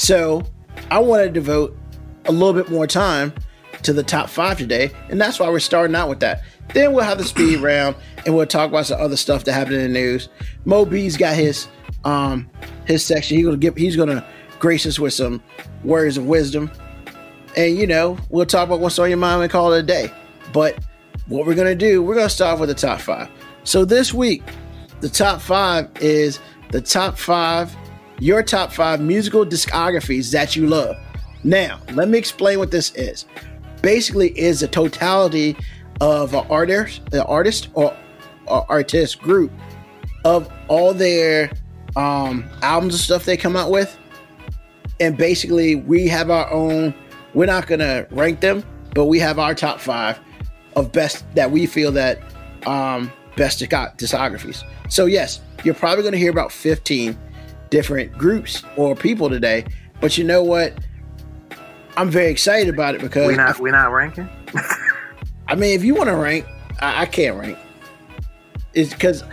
So 0.00 0.42
I 0.90 0.98
want 0.98 1.24
to 1.24 1.30
devote 1.30 1.76
a 2.24 2.32
little 2.32 2.54
bit 2.54 2.70
more 2.70 2.86
time 2.86 3.34
to 3.82 3.92
the 3.92 4.02
top 4.02 4.30
five 4.30 4.56
today, 4.56 4.92
and 5.10 5.20
that's 5.20 5.38
why 5.38 5.50
we're 5.50 5.60
starting 5.60 5.94
out 5.94 6.08
with 6.08 6.20
that. 6.20 6.42
Then 6.72 6.94
we'll 6.94 7.04
have 7.04 7.18
the 7.18 7.24
speed 7.24 7.58
round, 7.60 7.96
and 8.24 8.34
we'll 8.34 8.46
talk 8.46 8.70
about 8.70 8.86
some 8.86 8.98
other 8.98 9.18
stuff 9.18 9.44
that 9.44 9.52
happened 9.52 9.76
in 9.76 9.92
the 9.92 10.00
news. 10.00 10.30
Moby's 10.64 11.18
got 11.18 11.34
his 11.34 11.68
um 12.04 12.48
his 12.86 13.04
section. 13.04 13.36
He's 13.36 13.44
gonna 13.44 13.58
give 13.58 13.76
he's 13.76 13.94
gonna 13.94 14.26
grace 14.58 14.86
us 14.86 14.98
with 14.98 15.12
some 15.12 15.42
words 15.84 16.16
of 16.16 16.24
wisdom, 16.24 16.70
and 17.54 17.76
you 17.76 17.86
know 17.86 18.16
we'll 18.30 18.46
talk 18.46 18.68
about 18.68 18.80
what's 18.80 18.98
on 18.98 19.10
your 19.10 19.18
mind 19.18 19.42
and 19.42 19.52
call 19.52 19.70
it 19.74 19.80
a 19.80 19.82
day. 19.82 20.10
But 20.54 20.82
what 21.26 21.44
we're 21.46 21.54
gonna 21.54 21.74
do, 21.74 22.02
we're 22.02 22.14
gonna 22.14 22.30
start 22.30 22.58
with 22.58 22.70
the 22.70 22.74
top 22.74 23.00
five. 23.02 23.28
So 23.64 23.84
this 23.84 24.14
week, 24.14 24.44
the 25.02 25.10
top 25.10 25.42
five 25.42 25.90
is 26.00 26.40
the 26.70 26.80
top 26.80 27.18
five, 27.18 27.76
your 28.20 28.42
top 28.42 28.72
five 28.72 29.00
musical 29.00 29.44
discographies 29.44 30.30
that 30.30 30.54
you 30.54 30.66
love. 30.66 30.96
Now, 31.42 31.80
let 31.92 32.08
me 32.08 32.18
explain 32.18 32.58
what 32.58 32.70
this 32.70 32.94
is. 32.94 33.24
Basically, 33.82 34.38
is 34.38 34.60
the 34.60 34.68
totality 34.68 35.56
of 36.00 36.34
an 36.34 36.46
artist, 36.50 37.00
the 37.10 37.24
artist 37.24 37.68
or, 37.74 37.96
artist 38.46 39.20
group 39.20 39.50
of 40.24 40.52
all 40.68 40.92
their 40.92 41.50
um, 41.96 42.44
albums 42.62 42.94
and 42.94 43.00
stuff 43.00 43.24
they 43.24 43.36
come 43.36 43.56
out 43.56 43.70
with, 43.70 43.96
and 44.98 45.16
basically 45.16 45.76
we 45.76 46.06
have 46.08 46.30
our 46.30 46.50
own. 46.52 46.94
We're 47.32 47.46
not 47.46 47.66
gonna 47.66 48.06
rank 48.10 48.40
them, 48.40 48.64
but 48.94 49.06
we 49.06 49.18
have 49.20 49.38
our 49.38 49.54
top 49.54 49.80
five 49.80 50.18
of 50.76 50.92
best 50.92 51.24
that 51.34 51.50
we 51.50 51.64
feel 51.64 51.92
that 51.92 52.20
um, 52.66 53.10
best 53.36 53.60
discographies. 53.60 54.64
So 54.88 55.06
yes, 55.06 55.40
you're 55.64 55.74
probably 55.74 56.02
to 56.12 56.18
hear 56.18 56.30
about 56.30 56.52
15 56.52 57.16
different 57.70 58.12
groups 58.18 58.62
or 58.76 58.94
people 58.94 59.30
today. 59.30 59.64
But 60.00 60.18
you 60.18 60.24
know 60.24 60.42
what? 60.42 60.74
I'm 61.96 62.10
very 62.10 62.30
excited 62.30 62.72
about 62.72 62.94
it 62.94 63.00
because 63.00 63.26
we're 63.26 63.36
not 63.36 63.58
we're 63.58 63.72
not 63.72 63.92
ranking. 63.92 64.28
I 65.48 65.54
mean, 65.54 65.74
if 65.74 65.84
you 65.84 65.94
want 65.94 66.08
to 66.08 66.16
rank, 66.16 66.46
I, 66.80 67.02
I 67.02 67.06
can't 67.06 67.38
rank. 67.38 67.58
It's 68.72 68.92
because 68.92 69.24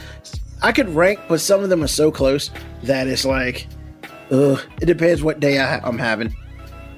I 0.61 0.71
could 0.71 0.89
rank, 0.89 1.19
but 1.27 1.39
some 1.39 1.63
of 1.63 1.69
them 1.69 1.83
are 1.83 1.87
so 1.87 2.11
close 2.11 2.49
that 2.83 3.07
it's 3.07 3.25
like, 3.25 3.67
ugh. 4.31 4.59
It 4.81 4.85
depends 4.87 5.21
what 5.21 5.39
day 5.39 5.59
I, 5.59 5.77
I'm 5.79 5.99
having. 5.99 6.35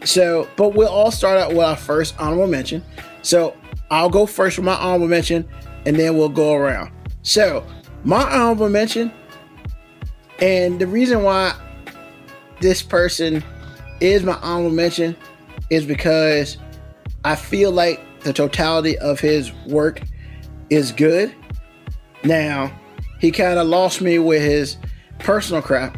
So, 0.06 0.48
but 0.56 0.70
we'll 0.70 0.88
all 0.88 1.12
start 1.12 1.38
out 1.38 1.50
with 1.50 1.60
our 1.60 1.76
first 1.76 2.16
honorable 2.20 2.48
mention. 2.48 2.84
So 3.22 3.56
I'll 3.92 4.10
go 4.10 4.26
first 4.26 4.58
with 4.58 4.66
my 4.66 4.76
honorable 4.76 5.10
mention, 5.10 5.48
and 5.86 5.98
then 5.98 6.18
we'll 6.18 6.30
go 6.30 6.54
around. 6.54 6.92
So 7.22 7.66
my 8.06 8.24
honorable 8.24 8.70
mention 8.70 9.12
and 10.42 10.80
the 10.80 10.88
reason 10.88 11.24
why 11.24 11.54
this 12.62 12.82
person 12.82 13.44
is 14.02 14.24
my 14.24 14.38
honorable 14.42 14.76
mention 14.76 15.16
is 15.70 15.86
because 15.86 16.58
I 17.24 17.36
feel 17.36 17.72
like 17.72 18.02
the 18.22 18.34
totality 18.34 18.98
of 19.00 19.20
his 19.20 19.52
work 19.68 20.02
is 20.70 20.92
good. 20.92 21.34
Now, 22.24 22.72
he 23.20 23.32
kind 23.32 23.60
of 23.60 23.68
lost 23.68 24.02
me 24.02 24.20
with 24.20 24.42
his 24.42 24.78
personal 25.20 25.62
crap. 25.62 25.98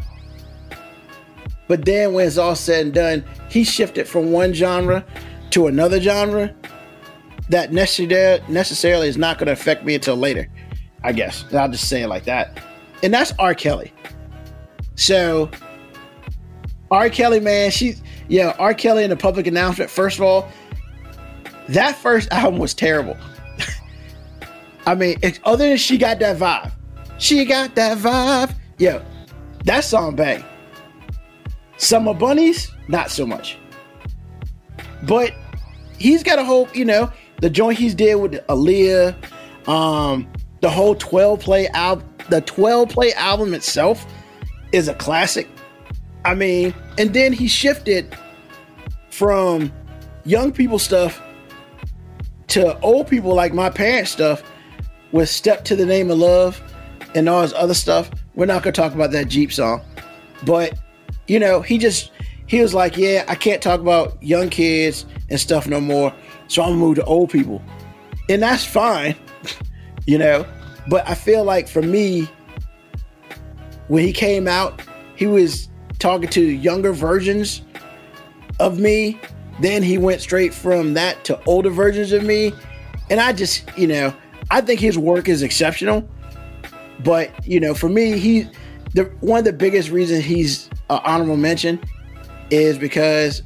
But 1.68 1.84
then 1.84 2.12
when 2.12 2.26
it's 2.26 2.38
all 2.38 2.56
said 2.56 2.86
and 2.86 2.94
done, 2.94 3.24
he 3.48 3.64
shifted 3.64 4.06
from 4.06 4.32
one 4.32 4.52
genre 4.52 5.04
to 5.50 5.68
another 5.68 6.00
genre 6.00 6.54
that 7.48 7.72
necessarily 7.72 9.08
is 9.08 9.16
not 9.16 9.38
going 9.38 9.46
to 9.46 9.52
affect 9.52 9.84
me 9.84 9.94
until 9.94 10.16
later, 10.16 10.48
I 11.02 11.12
guess. 11.12 11.44
I'll 11.52 11.70
just 11.70 11.88
say 11.88 12.02
it 12.02 12.08
like 12.08 12.24
that. 12.24 12.60
And 13.02 13.12
that's 13.12 13.32
R. 13.38 13.54
Kelly. 13.54 13.92
So 14.94 15.50
R. 16.90 17.08
Kelly, 17.08 17.40
man, 17.40 17.70
she 17.70 17.96
yeah, 18.28 18.54
R. 18.58 18.74
Kelly 18.74 19.04
in 19.04 19.10
the 19.10 19.16
public 19.16 19.46
announcement. 19.46 19.90
First 19.90 20.18
of 20.18 20.24
all, 20.24 20.48
that 21.68 21.96
first 21.96 22.28
album 22.32 22.58
was 22.60 22.74
terrible. 22.74 23.16
I 24.86 24.94
mean, 24.94 25.16
other 25.44 25.68
than 25.68 25.76
she 25.76 25.98
got 25.98 26.18
that 26.20 26.36
vibe, 26.36 26.72
she 27.18 27.44
got 27.44 27.74
that 27.74 27.98
vibe. 27.98 28.54
Yeah, 28.78 29.02
that 29.64 29.84
song 29.84 30.16
bang. 30.16 30.44
Summer 31.76 32.14
Bunnies, 32.14 32.70
not 32.88 33.10
so 33.10 33.26
much. 33.26 33.58
But 35.02 35.34
he's 35.98 36.22
got 36.22 36.38
a 36.38 36.44
whole, 36.44 36.68
you 36.74 36.84
know, 36.84 37.10
the 37.40 37.50
joint 37.50 37.78
he's 37.78 37.94
did 37.94 38.16
with 38.16 38.32
Aaliyah, 38.46 39.16
um, 39.68 40.30
the 40.60 40.70
whole 40.70 40.94
12 40.94 41.40
play 41.40 41.66
album, 41.68 42.08
the 42.28 42.40
12 42.42 42.88
play 42.88 43.12
album 43.14 43.52
itself 43.54 44.06
is 44.72 44.88
a 44.88 44.94
classic. 44.94 45.48
I 46.24 46.34
mean, 46.34 46.74
and 46.98 47.12
then 47.14 47.32
he 47.32 47.48
shifted 47.48 48.16
from 49.10 49.72
young 50.24 50.52
people 50.52 50.78
stuff 50.78 51.20
to 52.48 52.78
old 52.80 53.08
people 53.08 53.34
like 53.34 53.54
my 53.54 53.70
parents 53.70 54.10
stuff 54.10 54.42
with 55.12 55.28
Step 55.28 55.64
to 55.64 55.76
the 55.76 55.86
Name 55.86 56.10
of 56.10 56.18
Love 56.18 56.60
and 57.14 57.28
all 57.28 57.42
his 57.42 57.52
other 57.54 57.74
stuff. 57.74 58.10
We're 58.34 58.46
not 58.46 58.62
going 58.62 58.72
to 58.72 58.80
talk 58.80 58.94
about 58.94 59.10
that 59.12 59.28
Jeep 59.28 59.52
song. 59.52 59.82
But, 60.44 60.78
you 61.28 61.38
know, 61.38 61.60
he 61.60 61.78
just, 61.78 62.10
he 62.46 62.60
was 62.60 62.74
like, 62.74 62.96
yeah, 62.96 63.24
I 63.28 63.34
can't 63.34 63.62
talk 63.62 63.80
about 63.80 64.20
young 64.22 64.48
kids 64.48 65.06
and 65.28 65.38
stuff 65.38 65.66
no 65.66 65.80
more. 65.80 66.14
So 66.48 66.62
I'm 66.62 66.70
going 66.70 66.80
to 66.80 66.86
move 66.86 66.96
to 66.96 67.04
old 67.04 67.30
people. 67.30 67.62
And 68.28 68.42
that's 68.42 68.64
fine, 68.64 69.16
you 70.06 70.18
know. 70.18 70.46
But 70.88 71.08
I 71.08 71.14
feel 71.14 71.44
like 71.44 71.68
for 71.68 71.82
me, 71.82 72.28
when 73.88 74.04
he 74.04 74.12
came 74.12 74.48
out, 74.48 74.82
he 75.16 75.26
was 75.26 75.68
talking 75.98 76.28
to 76.30 76.42
younger 76.42 76.92
versions 76.92 77.62
of 78.60 78.78
me. 78.78 79.18
Then 79.60 79.82
he 79.82 79.98
went 79.98 80.20
straight 80.20 80.54
from 80.54 80.94
that 80.94 81.24
to 81.24 81.42
older 81.44 81.70
versions 81.70 82.12
of 82.12 82.24
me. 82.24 82.52
And 83.10 83.20
I 83.20 83.32
just, 83.32 83.70
you 83.76 83.86
know, 83.86 84.14
I 84.50 84.60
think 84.60 84.80
his 84.80 84.98
work 84.98 85.28
is 85.28 85.42
exceptional. 85.42 86.08
But, 87.04 87.46
you 87.46 87.60
know, 87.60 87.74
for 87.74 87.88
me, 87.88 88.18
he 88.18 88.48
the 88.94 89.04
one 89.20 89.38
of 89.38 89.44
the 89.44 89.52
biggest 89.52 89.90
reasons 89.90 90.24
he's 90.24 90.68
an 90.90 91.00
honorable 91.04 91.36
mention 91.36 91.80
is 92.50 92.78
because 92.78 93.42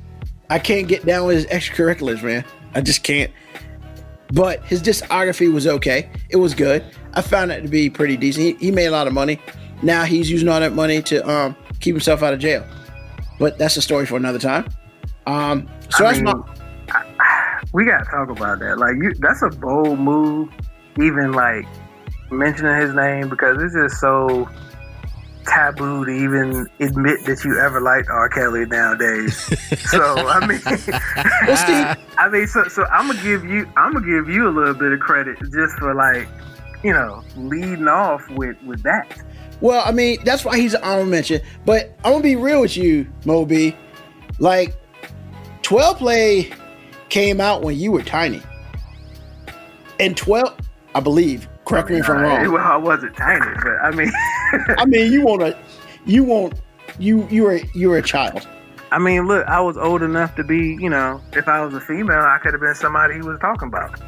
I 0.50 0.58
can't 0.58 0.88
get 0.88 1.06
down 1.06 1.26
with 1.26 1.36
his 1.36 1.46
extracurriculars, 1.46 2.22
man. 2.22 2.44
I 2.74 2.80
just 2.80 3.02
can't. 3.02 3.32
But 4.32 4.64
his 4.64 4.82
discography 4.82 5.52
was 5.52 5.66
okay. 5.66 6.10
It 6.30 6.36
was 6.36 6.54
good. 6.54 6.84
I 7.14 7.22
found 7.22 7.52
it 7.52 7.62
to 7.62 7.68
be 7.68 7.88
pretty 7.88 8.16
decent. 8.16 8.44
He, 8.44 8.66
he 8.66 8.70
made 8.72 8.86
a 8.86 8.90
lot 8.90 9.06
of 9.06 9.12
money. 9.12 9.40
Now 9.82 10.04
he's 10.04 10.30
using 10.30 10.48
all 10.48 10.60
that 10.60 10.72
money 10.72 11.02
to 11.02 11.28
um, 11.28 11.56
keep 11.80 11.94
himself 11.94 12.22
out 12.22 12.34
of 12.34 12.40
jail. 12.40 12.64
But 13.38 13.58
that's 13.58 13.76
a 13.76 13.82
story 13.82 14.06
for 14.06 14.16
another 14.16 14.38
time. 14.38 14.68
Um, 15.26 15.68
so 15.90 16.04
I 16.06 16.12
that's 16.12 16.22
mean, 16.22 16.34
my. 16.36 17.62
we 17.72 17.84
gotta 17.84 18.04
talk 18.04 18.30
about 18.30 18.58
that. 18.60 18.78
Like 18.78 18.96
you, 18.96 19.12
that's 19.18 19.42
a 19.42 19.50
bold 19.50 19.98
move. 19.98 20.48
Even 20.98 21.32
like 21.32 21.66
mentioning 22.30 22.74
his 22.80 22.94
name 22.94 23.28
because 23.28 23.62
it's 23.62 23.74
just 23.74 24.00
so 24.00 24.48
taboo 25.46 26.04
to 26.04 26.10
even 26.10 26.66
admit 26.80 27.24
that 27.24 27.44
you 27.44 27.58
ever 27.58 27.80
liked 27.80 28.08
R. 28.08 28.28
Kelly 28.28 28.66
nowadays. 28.66 29.36
so 29.90 30.00
I 30.02 30.46
mean, 30.46 30.60
I 32.18 32.28
mean, 32.30 32.46
so 32.46 32.64
so 32.68 32.84
I'm 32.86 33.08
gonna 33.08 33.22
give 33.22 33.44
you 33.44 33.68
I'm 33.76 33.92
gonna 33.92 34.06
give 34.06 34.28
you 34.28 34.48
a 34.48 34.50
little 34.50 34.74
bit 34.74 34.92
of 34.92 35.00
credit 35.00 35.38
just 35.52 35.74
for 35.78 35.94
like 35.94 36.28
you 36.82 36.92
know 36.92 37.22
leading 37.36 37.88
off 37.88 38.28
with 38.30 38.60
with 38.62 38.82
that. 38.82 39.22
Well, 39.60 39.82
I 39.86 39.92
mean, 39.92 40.18
that's 40.24 40.44
why 40.44 40.58
he's 40.58 40.74
an 40.74 40.82
honorable 40.82 41.10
mention. 41.10 41.40
But 41.64 41.96
I'm 42.04 42.12
gonna 42.12 42.22
be 42.22 42.36
real 42.36 42.60
with 42.60 42.76
you, 42.76 43.06
Moby. 43.24 43.76
Like, 44.38 44.76
12 45.62 45.98
play 45.98 46.50
came 47.08 47.40
out 47.40 47.62
when 47.62 47.76
you 47.76 47.92
were 47.92 48.02
tiny. 48.02 48.42
And 49.98 50.16
12, 50.16 50.54
I 50.94 51.00
believe, 51.00 51.48
correct 51.64 51.88
I 51.88 51.90
mean, 51.90 51.98
me 51.98 52.04
if 52.04 52.10
I'm 52.10 52.20
wrong. 52.20 52.52
Well, 52.52 52.66
I 52.66 52.76
wasn't 52.76 53.16
tiny, 53.16 53.54
but 53.62 53.76
I 53.82 53.90
mean, 53.92 54.12
I 54.78 54.84
mean, 54.84 55.10
you 55.10 55.22
want 55.24 55.40
to, 55.40 55.56
you 56.04 56.22
want, 56.24 56.60
you 56.98 57.26
you 57.30 57.44
were 57.44 57.60
you 57.74 57.88
were 57.88 57.98
a 57.98 58.02
child. 58.02 58.46
I 58.92 58.98
mean, 58.98 59.26
look, 59.26 59.46
I 59.46 59.60
was 59.60 59.76
old 59.76 60.02
enough 60.02 60.36
to 60.36 60.44
be, 60.44 60.76
you 60.80 60.88
know, 60.88 61.20
if 61.32 61.48
I 61.48 61.64
was 61.64 61.74
a 61.74 61.80
female, 61.80 62.20
I 62.20 62.38
could 62.38 62.52
have 62.52 62.60
been 62.60 62.74
somebody 62.74 63.14
he 63.14 63.20
was 63.20 63.38
talking 63.40 63.68
about. 63.68 64.00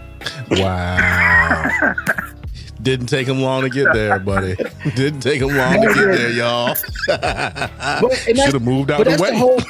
Wow. 0.51 1.95
Didn't 2.81 3.07
take 3.07 3.27
him 3.27 3.41
long 3.41 3.63
to 3.63 3.69
get 3.69 3.93
there, 3.93 4.19
buddy. 4.19 4.55
Didn't 4.95 5.21
take 5.21 5.41
him 5.41 5.49
long 5.49 5.81
to 5.83 5.95
get 5.95 5.95
there, 5.95 6.31
y'all. 6.31 6.75
Should 7.09 8.37
have 8.37 8.63
moved 8.63 8.91
out 8.91 8.99
but 8.99 9.05
the 9.05 9.11
that's 9.11 9.23
way. 9.23 9.31
the 9.31 9.39
whole 9.39 9.61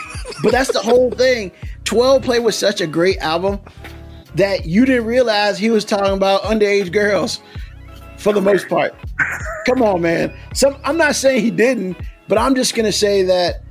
but 0.42 0.52
that's 0.52 0.72
the 0.72 0.80
whole 0.80 1.10
thing 1.10 1.50
12 1.84 2.22
play 2.22 2.38
was 2.38 2.56
such 2.56 2.80
a 2.80 2.86
great 2.86 3.18
album 3.18 3.58
that 4.34 4.66
you 4.66 4.84
didn't 4.84 5.06
realize 5.06 5.58
he 5.58 5.70
was 5.70 5.84
talking 5.84 6.14
about 6.14 6.42
underage 6.42 6.92
girls 6.92 7.40
for 8.18 8.32
the 8.32 8.40
most 8.40 8.68
part 8.68 8.94
come 9.66 9.82
on 9.82 10.00
man 10.00 10.34
some 10.54 10.76
i'm 10.84 10.96
not 10.96 11.14
saying 11.14 11.42
he 11.42 11.50
didn't 11.50 11.96
but 12.28 12.38
i'm 12.38 12.54
just 12.54 12.74
gonna 12.74 12.92
say 12.92 13.22
that 13.22 13.62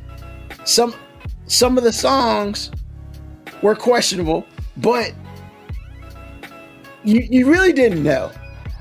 some 0.66 0.94
some 1.46 1.78
of 1.78 1.84
the 1.84 1.94
songs 1.94 2.72
were 3.62 3.76
questionable 3.76 4.46
but 4.78 5.14
you, 7.04 7.26
you 7.30 7.50
really 7.50 7.72
didn't 7.72 8.04
know 8.04 8.32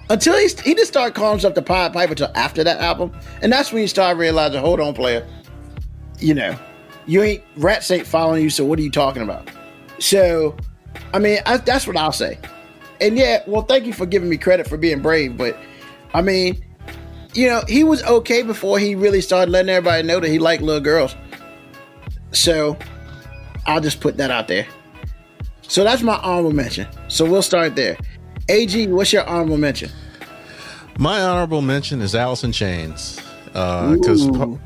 until 0.08 0.36
he, 0.36 0.48
he 0.48 0.74
didn't 0.74 0.86
start 0.86 1.14
calling 1.14 1.32
himself 1.32 1.54
the 1.54 1.62
Pied 1.62 1.92
Piper 1.92 2.12
until 2.12 2.30
after 2.34 2.62
that 2.64 2.80
album, 2.80 3.12
and 3.42 3.52
that's 3.52 3.72
when 3.72 3.82
you 3.82 3.88
start 3.88 4.16
realizing, 4.16 4.60
hold 4.60 4.80
on, 4.80 4.94
player, 4.94 5.26
you 6.18 6.34
know, 6.34 6.56
you 7.06 7.22
ain't 7.22 7.42
rats 7.56 7.90
ain't 7.90 8.06
following 8.06 8.42
you. 8.42 8.50
So 8.50 8.64
what 8.64 8.78
are 8.78 8.82
you 8.82 8.90
talking 8.90 9.22
about? 9.22 9.50
So, 9.98 10.56
I 11.12 11.18
mean, 11.18 11.38
I, 11.46 11.58
that's 11.58 11.86
what 11.86 11.96
I'll 11.96 12.12
say. 12.12 12.38
And 13.00 13.16
yeah, 13.16 13.42
well, 13.46 13.62
thank 13.62 13.86
you 13.86 13.92
for 13.92 14.06
giving 14.06 14.28
me 14.28 14.36
credit 14.36 14.66
for 14.68 14.76
being 14.76 15.02
brave, 15.02 15.36
but 15.36 15.56
I 16.14 16.22
mean, 16.22 16.64
you 17.34 17.48
know, 17.48 17.62
he 17.68 17.84
was 17.84 18.02
okay 18.04 18.42
before 18.42 18.78
he 18.78 18.94
really 18.94 19.20
started 19.20 19.50
letting 19.50 19.68
everybody 19.68 20.02
know 20.06 20.20
that 20.20 20.28
he 20.28 20.38
liked 20.38 20.62
little 20.62 20.80
girls. 20.80 21.14
So, 22.32 22.76
I'll 23.66 23.80
just 23.80 24.00
put 24.00 24.16
that 24.16 24.30
out 24.30 24.48
there. 24.48 24.66
So 25.62 25.82
that's 25.82 26.02
my 26.02 26.16
honorable 26.18 26.52
mention. 26.52 26.86
So 27.08 27.28
we'll 27.28 27.42
start 27.42 27.74
there. 27.74 27.96
AG, 28.48 28.86
what's 28.88 29.12
your 29.12 29.26
honorable 29.26 29.58
mention? 29.58 29.90
My 30.98 31.20
honorable 31.20 31.62
mention 31.62 32.00
is 32.00 32.14
Alice 32.14 32.44
in 32.44 32.52
Chains. 32.52 33.20
Uh, 33.54 33.94
because, 33.94 34.26
Ooh. 34.26 34.60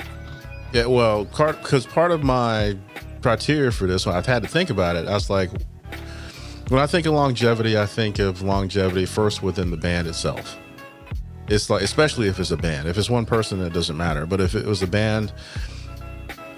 yeah, 0.72 0.86
well, 0.86 1.24
because 1.24 1.86
part 1.86 2.10
of 2.10 2.22
my 2.22 2.76
criteria 3.22 3.70
for 3.70 3.86
this 3.86 4.06
one, 4.06 4.16
I've 4.16 4.26
had 4.26 4.42
to 4.42 4.48
think 4.48 4.70
about 4.70 4.96
it. 4.96 5.08
I 5.08 5.14
was 5.14 5.30
like, 5.30 5.50
when 6.68 6.80
I 6.80 6.86
think 6.86 7.06
of 7.06 7.14
longevity, 7.14 7.78
I 7.78 7.86
think 7.86 8.18
of 8.18 8.42
longevity 8.42 9.06
first 9.06 9.42
within 9.42 9.70
the 9.70 9.76
band 9.76 10.08
itself. 10.08 10.56
It's 11.48 11.68
like, 11.68 11.82
especially 11.82 12.28
if 12.28 12.38
it's 12.38 12.52
a 12.52 12.56
band. 12.56 12.86
If 12.86 12.96
it's 12.96 13.10
one 13.10 13.26
person, 13.26 13.60
it 13.60 13.72
doesn't 13.72 13.96
matter. 13.96 14.24
But 14.26 14.40
if 14.40 14.54
it 14.54 14.66
was 14.66 14.82
a 14.82 14.86
band, 14.86 15.32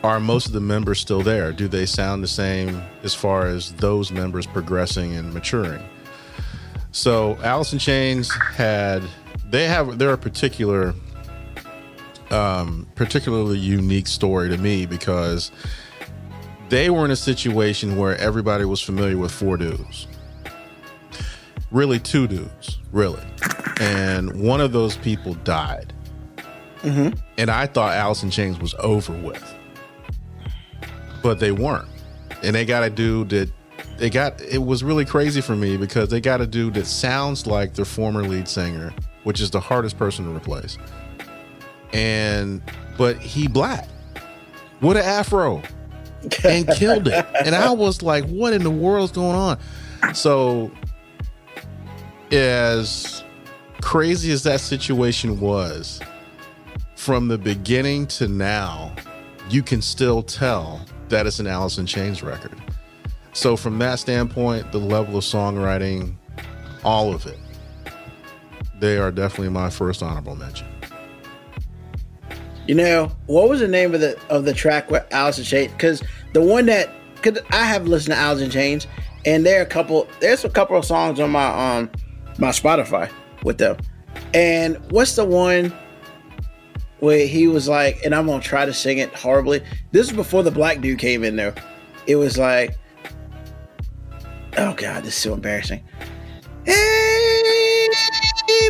are 0.03 0.21
most 0.21 0.47
of 0.47 0.53
the 0.53 0.61
members 0.61 1.01
still 1.01 1.23
there? 1.23 1.53
Do 1.53 1.67
they 1.69 1.87
sound 1.87 2.23
the 2.23 2.29
same 2.29 2.83
as 3.03 3.15
far 3.15 3.47
as 3.47 3.73
those 3.75 4.11
members 4.11 4.47
progressing 4.47 5.15
and 5.15 5.33
maturing? 5.33 5.83
So 6.93 7.39
Alice 7.43 7.73
in 7.73 7.79
Chains 7.79 8.33
had 8.55 9.03
they 9.51 9.67
have 9.67 9.99
they're 9.99 10.13
a 10.13 10.19
particular 10.19 10.95
um 12.31 12.87
particularly 12.95 13.59
unique 13.59 14.07
story 14.07 14.49
to 14.49 14.57
me 14.59 14.87
because 14.87 15.51
they 16.69 16.89
were 16.91 17.05
in 17.05 17.11
a 17.11 17.17
situation 17.17 17.97
where 17.97 18.17
everybody 18.17 18.65
was 18.65 18.81
familiar 18.81 19.19
with 19.19 19.31
four 19.33 19.57
dudes. 19.57 20.07
Really 21.71 21.99
two 21.99 22.27
dudes, 22.27 22.79
really. 22.93 23.23
And 23.81 24.43
one 24.43 24.61
of 24.61 24.73
those 24.73 24.97
people 24.97 25.35
died. 25.45 25.93
And 27.39 27.51
I 27.51 27.67
thought 27.67 27.95
Alice 27.95 28.23
in 28.23 28.31
Chains 28.31 28.59
was 28.59 28.75
over 28.79 29.13
with. 29.13 29.55
But 31.23 31.41
they 31.41 31.53
weren't. 31.53 31.89
And 32.43 32.55
they 32.57 32.65
got 32.65 32.83
a 32.83 32.91
dude 32.91 33.31
that 33.31 33.51
they 34.03 34.11
got 34.11 34.41
it 34.41 34.59
was 34.59 34.83
really 34.83 35.05
crazy 35.05 35.41
for 35.41 35.55
me 35.55 35.77
because 35.77 36.09
they 36.09 36.21
got 36.21 36.41
a 36.41 36.47
dude 36.47 36.75
that 36.75 36.87
sounds 36.87 37.47
like 37.47 37.75
their 37.75 37.85
former 37.85 38.25
lead 38.25 38.49
singer, 38.49 38.93
which 39.23 39.41
is 39.41 39.49
the 39.49 39.61
hardest 39.61 39.97
person 39.97 40.25
to 40.25 40.35
replace. 40.35 40.77
And 41.93 42.61
but 42.99 43.17
he 43.19 43.47
black 43.47 43.89
with 44.81 44.97
an 44.97 45.05
afro 45.05 45.63
and 46.45 46.67
killed 46.75 47.07
it. 47.07 47.25
And 47.45 47.55
I 47.55 47.71
was 47.71 48.03
like, 48.03 48.25
what 48.25 48.53
in 48.53 48.65
the 48.65 48.73
world's 48.73 49.13
going 49.13 49.37
on? 49.37 49.61
So 50.15 50.73
as 52.33 53.23
crazy 53.83 54.33
as 54.33 54.43
that 54.43 54.59
situation 54.59 55.39
was, 55.39 56.01
from 56.97 57.29
the 57.29 57.39
beginning 57.39 58.09
to 58.09 58.27
now, 58.27 58.97
you 59.49 59.63
can 59.63 59.81
still 59.81 60.25
tell 60.25 60.85
that 61.09 61.29
it's 61.29 61.39
an 61.39 61.47
Alice 61.47 61.79
in 61.79 61.87
Chains 61.87 62.21
record. 62.21 62.62
So 63.33 63.57
from 63.57 63.79
that 63.79 63.99
standpoint, 63.99 64.73
the 64.73 64.79
level 64.79 65.17
of 65.17 65.25
songwriting, 65.25 66.15
all 66.85 67.15
of 67.15 67.27
it, 67.27 67.39
they 68.79 68.99
are 68.99 69.11
definitely 69.11 69.49
my 69.51 69.71
first 69.71 70.03
honorable 70.03 70.37
mention. 70.37 70.67
You 72.67 72.75
know, 72.75 73.13
what 73.27 73.49
was 73.49 73.61
the 73.61 73.69
name 73.69 73.95
of 73.95 74.01
the 74.01 74.19
of 74.29 74.45
the 74.45 74.53
track 74.53 74.91
with 74.91 75.05
Alice 75.13 75.39
in 75.39 75.45
Chains? 75.45 75.73
Because 75.73 76.03
the 76.33 76.41
one 76.41 76.67
that, 76.67 76.91
cause 77.23 77.39
I 77.51 77.65
have 77.65 77.89
listened 77.89 78.15
to 78.15 78.21
Alice 78.21 78.43
in 78.43 78.51
Chains, 78.51 78.87
and 79.25 79.45
there 79.45 79.61
are 79.61 79.63
a 79.63 79.67
couple. 79.67 80.07
There's 80.21 80.45
a 80.45 80.51
couple 80.51 80.77
of 80.77 80.85
songs 80.85 81.19
on 81.19 81.31
my 81.31 81.47
um 81.47 81.91
my 82.39 82.51
Spotify 82.51 83.11
with 83.43 83.59
them. 83.59 83.79
And 84.35 84.79
what's 84.91 85.17
the 85.17 85.25
one 85.25 85.73
where 87.01 87.27
he 87.27 87.49
was 87.49 87.69
like, 87.69 88.01
and 88.05 88.15
I'm 88.15 88.27
gonna 88.27 88.41
try 88.41 88.65
to 88.65 88.73
sing 88.73 88.99
it 88.99 89.13
horribly. 89.13 89.61
This 89.91 90.09
is 90.09 90.17
before 90.17 90.45
the 90.45 90.53
black 90.53 90.81
dude 90.81 91.01
came 91.01 91.25
in 91.25 91.35
there. 91.35 91.55
It 92.07 92.15
was 92.15 92.39
like, 92.39 92.79
oh 94.59 94.75
god, 94.75 95.05
this 95.05 95.17
is 95.17 95.23
so 95.23 95.35
embarrassing. 95.35 95.83
Hey, 96.65 97.89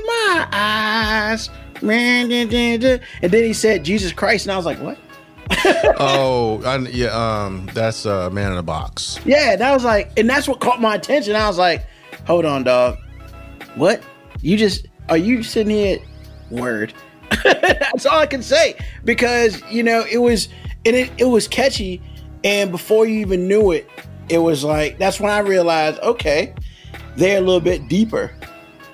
my 0.06 0.48
eyes. 0.52 1.50
And 1.82 2.30
then 2.30 3.44
he 3.44 3.52
said 3.52 3.84
Jesus 3.84 4.12
Christ, 4.12 4.46
and 4.46 4.52
I 4.52 4.56
was 4.56 4.66
like, 4.66 4.78
what? 4.78 4.98
oh, 5.98 6.62
I, 6.64 6.76
yeah, 6.88 7.08
um, 7.08 7.68
that's 7.74 8.06
uh, 8.06 8.30
Man 8.30 8.52
in 8.52 8.58
a 8.58 8.62
Box. 8.62 9.18
Yeah, 9.24 9.52
and 9.52 9.62
I 9.62 9.74
was 9.74 9.84
like, 9.84 10.16
and 10.16 10.30
that's 10.30 10.46
what 10.46 10.60
caught 10.60 10.80
my 10.80 10.94
attention. 10.94 11.34
I 11.34 11.48
was 11.48 11.58
like, 11.58 11.84
hold 12.26 12.44
on, 12.44 12.62
dog. 12.62 12.98
What? 13.74 14.02
You 14.40 14.56
just 14.56 14.86
are 15.08 15.16
you 15.16 15.42
sitting 15.42 15.70
here? 15.70 15.98
Word. 16.50 16.94
that's 17.44 18.06
all 18.06 18.18
I 18.18 18.26
can 18.26 18.42
say 18.42 18.76
because 19.04 19.62
you 19.70 19.82
know 19.82 20.04
it 20.10 20.18
was 20.18 20.48
and 20.84 20.94
it, 20.94 21.10
it 21.18 21.24
was 21.24 21.48
catchy, 21.48 22.00
and 22.44 22.70
before 22.70 23.06
you 23.06 23.20
even 23.20 23.48
knew 23.48 23.72
it, 23.72 23.88
it 24.32 24.38
was 24.38 24.64
like 24.64 24.98
that's 24.98 25.20
when 25.20 25.30
I 25.30 25.40
realized 25.40 26.00
okay, 26.00 26.54
they're 27.16 27.36
a 27.36 27.40
little 27.40 27.60
bit 27.60 27.86
deeper 27.88 28.34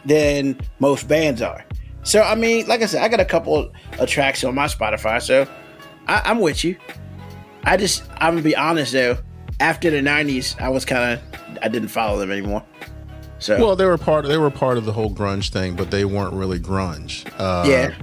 than 0.04 0.58
most 0.80 1.06
bands 1.06 1.40
are. 1.40 1.64
So 2.02 2.22
I 2.22 2.34
mean, 2.34 2.66
like 2.66 2.82
I 2.82 2.86
said, 2.86 3.02
I 3.02 3.08
got 3.08 3.20
a 3.20 3.24
couple 3.24 3.72
of 3.98 4.08
tracks 4.08 4.42
on 4.42 4.54
my 4.54 4.66
Spotify, 4.66 5.22
so 5.22 5.46
I, 6.08 6.22
I'm 6.24 6.40
with 6.40 6.64
you. 6.64 6.76
I 7.62 7.76
just 7.76 8.02
I'm 8.12 8.32
gonna 8.32 8.42
be 8.42 8.56
honest 8.56 8.92
though. 8.92 9.18
After 9.60 9.90
the 9.90 9.98
'90s, 9.98 10.60
I 10.60 10.68
was 10.68 10.84
kind 10.84 11.14
of 11.18 11.58
I 11.62 11.68
didn't 11.68 11.88
follow 11.88 12.18
them 12.18 12.30
anymore. 12.30 12.64
So 13.38 13.58
Well, 13.58 13.76
they 13.76 13.84
were 13.84 13.98
part. 13.98 14.26
They 14.26 14.38
were 14.38 14.50
part 14.50 14.76
of 14.76 14.84
the 14.84 14.92
whole 14.92 15.14
grunge 15.14 15.50
thing, 15.50 15.76
but 15.76 15.92
they 15.92 16.04
weren't 16.04 16.34
really 16.34 16.58
grunge. 16.58 17.30
Uh, 17.38 17.64
yeah, 17.68 17.94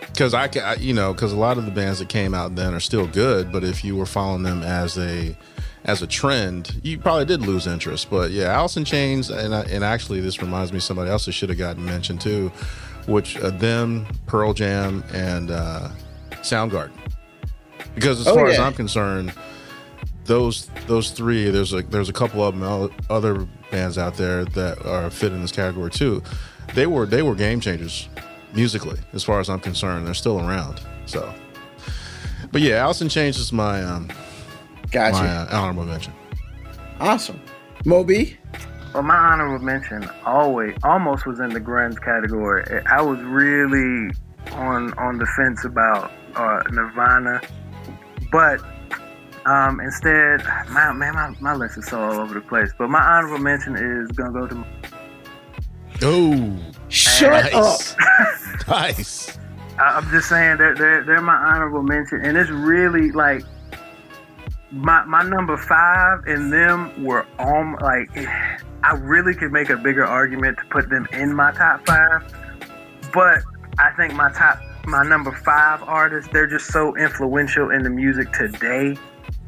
because 0.00 0.34
I, 0.34 0.48
I, 0.60 0.74
you 0.74 0.94
know, 0.94 1.12
because 1.12 1.32
a 1.32 1.36
lot 1.36 1.58
of 1.58 1.64
the 1.64 1.70
bands 1.70 2.00
that 2.00 2.08
came 2.08 2.34
out 2.34 2.56
then 2.56 2.74
are 2.74 2.80
still 2.80 3.06
good, 3.06 3.52
but 3.52 3.62
if 3.62 3.84
you 3.84 3.94
were 3.94 4.06
following 4.06 4.42
them 4.42 4.62
as 4.62 4.98
a 4.98 5.36
as 5.86 6.02
a 6.02 6.06
trend, 6.06 6.80
you 6.82 6.98
probably 6.98 7.24
did 7.24 7.40
lose 7.42 7.66
interest. 7.66 8.10
But 8.10 8.30
yeah, 8.32 8.52
Alice 8.52 8.76
in 8.76 8.84
Chains, 8.84 9.30
and 9.30 9.54
I, 9.54 9.62
and 9.62 9.82
actually, 9.82 10.20
this 10.20 10.42
reminds 10.42 10.72
me 10.72 10.78
of 10.78 10.82
somebody 10.82 11.10
else 11.10 11.24
that 11.26 11.32
should 11.32 11.48
have 11.48 11.58
gotten 11.58 11.84
mentioned 11.84 12.20
too, 12.20 12.50
which 13.06 13.36
uh, 13.38 13.50
them, 13.50 14.06
Pearl 14.26 14.52
Jam, 14.52 15.02
and 15.14 15.50
uh, 15.50 15.88
Soundgarden. 16.42 16.90
Because 17.94 18.20
as 18.20 18.26
Oh, 18.26 18.34
far 18.34 18.48
as. 18.48 18.58
I'm 18.58 18.74
concerned, 18.74 19.32
those 20.24 20.66
those 20.86 21.12
three, 21.12 21.50
there's 21.50 21.72
a 21.72 21.82
there's 21.82 22.08
a 22.08 22.12
couple 22.12 22.42
of 22.42 22.58
them, 22.58 22.90
other 23.08 23.46
bands 23.70 23.96
out 23.96 24.16
there 24.16 24.44
that 24.44 24.84
are 24.84 25.08
fit 25.08 25.32
in 25.32 25.40
this 25.40 25.52
category 25.52 25.90
too. 25.90 26.22
They 26.74 26.86
were 26.86 27.06
they 27.06 27.22
were 27.22 27.34
game 27.36 27.60
changers 27.60 28.08
musically, 28.52 28.98
as 29.12 29.22
far 29.22 29.38
as 29.40 29.48
I'm 29.48 29.60
concerned. 29.60 30.06
They're 30.06 30.14
still 30.14 30.40
around. 30.40 30.80
So, 31.06 31.32
but 32.50 32.60
yeah, 32.60 32.76
Alice 32.76 33.00
in 33.00 33.08
Chains 33.08 33.38
is 33.38 33.52
my 33.52 33.82
um 33.84 34.10
Gotcha. 34.92 35.18
my 35.22 35.28
uh, 35.28 35.48
honorable 35.60 35.84
mention. 35.84 36.12
Awesome. 37.00 37.40
Moby. 37.84 38.36
Well, 38.94 39.02
my 39.02 39.14
honorable 39.16 39.64
mention 39.64 40.08
always 40.24 40.74
almost 40.82 41.26
was 41.26 41.38
in 41.40 41.50
the 41.50 41.60
grunge 41.60 42.00
category. 42.02 42.64
I 42.86 43.02
was 43.02 43.20
really 43.20 44.10
on 44.52 44.92
on 44.94 45.18
the 45.18 45.26
fence 45.36 45.64
about 45.64 46.10
uh, 46.34 46.62
Nirvana, 46.70 47.40
but 48.32 48.60
um, 49.44 49.80
instead, 49.80 50.42
my 50.70 50.92
man, 50.92 51.14
my, 51.14 51.34
my 51.40 51.54
list 51.54 51.76
is 51.78 51.86
so 51.86 52.00
all 52.00 52.14
over 52.14 52.34
the 52.34 52.40
place. 52.40 52.70
But 52.78 52.88
my 52.88 53.00
honorable 53.02 53.38
mention 53.38 53.76
is 53.76 54.10
gonna 54.12 54.32
go 54.32 54.46
to 54.46 54.64
Oh, 56.02 56.58
Shut 56.88 57.52
up. 57.52 57.52
nice. 57.54 57.96
nice. 58.68 59.38
I- 59.78 59.96
I'm 59.98 60.10
just 60.10 60.28
saying 60.28 60.56
they're, 60.58 60.74
they're 60.74 61.04
they're 61.04 61.20
my 61.20 61.34
honorable 61.36 61.82
mention, 61.82 62.22
and 62.24 62.36
it's 62.36 62.50
really 62.50 63.12
like 63.12 63.42
my 64.76 65.04
my 65.04 65.22
number 65.22 65.56
five 65.56 66.24
and 66.26 66.52
them 66.52 67.02
were 67.02 67.26
on 67.38 67.76
like 67.80 68.10
I 68.82 68.94
really 68.94 69.34
could 69.34 69.52
make 69.52 69.70
a 69.70 69.76
bigger 69.76 70.04
argument 70.04 70.58
to 70.58 70.64
put 70.66 70.90
them 70.90 71.08
in 71.12 71.34
my 71.34 71.50
top 71.52 71.86
five, 71.86 72.32
but 73.12 73.42
I 73.78 73.90
think 73.96 74.14
my 74.14 74.30
top 74.32 74.60
my 74.86 75.02
number 75.02 75.32
five 75.32 75.82
artists 75.82 76.30
they're 76.32 76.46
just 76.46 76.66
so 76.66 76.96
influential 76.96 77.70
in 77.70 77.82
the 77.82 77.90
music 77.90 78.32
today 78.32 78.96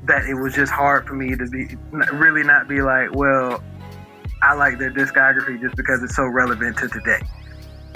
that 0.05 0.25
it 0.25 0.35
was 0.35 0.55
just 0.55 0.73
hard 0.73 1.07
for 1.07 1.15
me 1.15 1.37
to 1.37 1.47
be 1.47 1.77
really 2.13 2.43
not 2.43 2.67
be 2.67 2.81
like 2.81 3.15
well 3.15 3.63
I 4.43 4.55
like 4.55 4.79
their 4.79 4.91
discography 4.91 5.61
just 5.61 5.77
because 5.77 6.03
it's 6.03 6.15
so 6.15 6.25
relevant 6.25 6.79
to 6.79 6.89
today. 6.89 7.21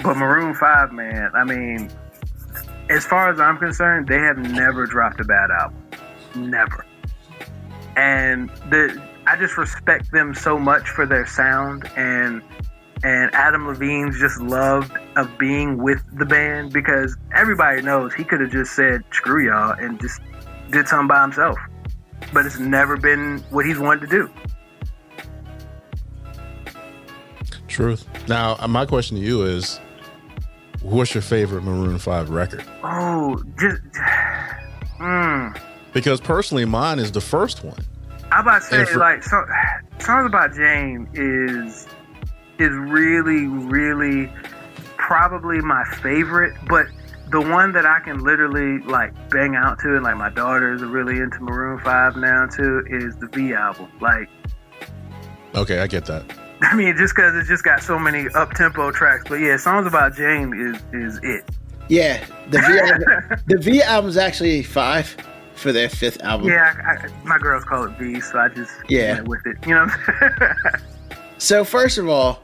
But 0.03 0.17
Maroon 0.17 0.53
Five, 0.53 0.91
man, 0.91 1.31
I 1.33 1.45
mean, 1.45 1.89
as 2.89 3.05
far 3.05 3.31
as 3.31 3.39
I'm 3.39 3.57
concerned, 3.57 4.09
they 4.09 4.19
have 4.19 4.37
never 4.37 4.85
dropped 4.85 5.21
a 5.21 5.23
bad 5.23 5.49
album. 5.51 5.81
Never. 6.35 6.85
And 7.95 8.49
the 8.69 9.01
I 9.25 9.37
just 9.37 9.57
respect 9.57 10.11
them 10.11 10.33
so 10.33 10.57
much 10.57 10.89
for 10.89 11.05
their 11.05 11.25
sound 11.25 11.89
and 11.95 12.41
and 13.03 13.33
Adam 13.33 13.67
Levine's 13.67 14.17
just 14.17 14.39
loved 14.39 14.97
of 15.17 15.37
being 15.37 15.77
with 15.77 16.01
the 16.17 16.25
band 16.25 16.71
because 16.71 17.17
everybody 17.33 17.81
knows 17.81 18.13
he 18.13 18.23
could 18.23 18.39
have 18.39 18.51
just 18.51 18.75
said 18.75 19.03
screw 19.11 19.45
y'all 19.45 19.71
and 19.77 19.99
just 19.99 20.21
did 20.71 20.87
something 20.87 21.07
by 21.07 21.21
himself. 21.21 21.57
But 22.31 22.45
it's 22.45 22.59
never 22.59 22.95
been 22.95 23.39
what 23.49 23.65
he's 23.65 23.77
wanted 23.77 24.01
to 24.01 24.07
do. 24.07 24.31
Truth. 27.67 28.07
Now, 28.29 28.55
uh, 28.59 28.67
my 28.67 28.85
question 28.85 29.17
to 29.17 29.23
you 29.23 29.43
is, 29.43 29.79
what's 30.81 31.13
your 31.13 31.23
favorite 31.23 31.63
Maroon 31.63 31.97
Five 31.97 32.29
record? 32.29 32.63
Oh, 32.83 33.43
just 33.59 33.81
mm. 34.99 35.59
Because 35.93 36.19
personally, 36.19 36.65
mine 36.65 36.99
is 36.99 37.11
the 37.11 37.21
first 37.21 37.63
one. 37.63 37.77
I 38.31 38.41
about 38.41 38.61
to 38.63 38.67
say 38.67 38.85
for- 38.85 38.99
like 38.99 39.23
so, 39.23 39.43
songs 39.99 40.25
about 40.25 40.53
Jane 40.55 41.07
is 41.13 41.87
is 42.59 42.71
really 42.71 43.45
really 43.47 44.31
probably 44.97 45.59
my 45.61 45.83
favorite, 46.01 46.53
but 46.67 46.87
the 47.29 47.41
one 47.41 47.71
that 47.73 47.85
I 47.85 47.99
can 47.99 48.23
literally 48.23 48.79
like 48.85 49.13
bang 49.29 49.55
out 49.55 49.79
to, 49.79 49.95
and 49.95 50.03
like 50.03 50.17
my 50.17 50.29
daughters 50.29 50.81
are 50.81 50.87
really 50.87 51.17
into 51.19 51.39
Maroon 51.41 51.79
Five 51.79 52.15
now 52.15 52.47
too, 52.47 52.83
is 52.89 53.15
the 53.17 53.27
V 53.27 53.53
album. 53.53 53.87
Like, 54.01 54.29
Okay, 55.55 55.79
I 55.79 55.87
get 55.87 56.05
that. 56.05 56.23
I 56.63 56.75
mean, 56.75 56.95
just 56.97 57.15
because 57.15 57.35
it's 57.35 57.47
just 57.47 57.63
got 57.63 57.83
so 57.83 57.99
many 57.99 58.27
up 58.29 58.51
tempo 58.53 58.91
tracks, 58.91 59.25
but 59.27 59.35
yeah, 59.35 59.57
songs 59.57 59.85
about 59.85 60.15
Jane 60.15 60.53
is 60.53 60.81
is 60.93 61.19
it. 61.23 61.43
Yeah, 61.89 62.23
the 62.49 62.59
V 62.59 62.79
album, 62.79 63.43
the 63.47 63.57
V 63.57 63.81
album's 63.83 64.17
actually 64.17 64.63
five 64.63 65.15
for 65.55 65.71
their 65.71 65.89
fifth 65.89 66.21
album. 66.21 66.49
Yeah, 66.49 66.73
I, 66.85 67.05
I, 67.05 67.09
my 67.23 67.37
girls 67.37 67.63
call 67.63 67.85
it 67.85 67.97
V, 67.97 68.19
so 68.21 68.39
I 68.39 68.49
just 68.49 68.71
Yeah. 68.89 69.15
went 69.15 69.27
with 69.27 69.45
it. 69.45 69.57
You 69.67 69.75
know. 69.75 69.85
What 69.85 69.99
I'm 70.21 70.45
saying? 70.59 70.73
So 71.39 71.65
first 71.65 71.97
of 71.97 72.07
all, 72.07 72.41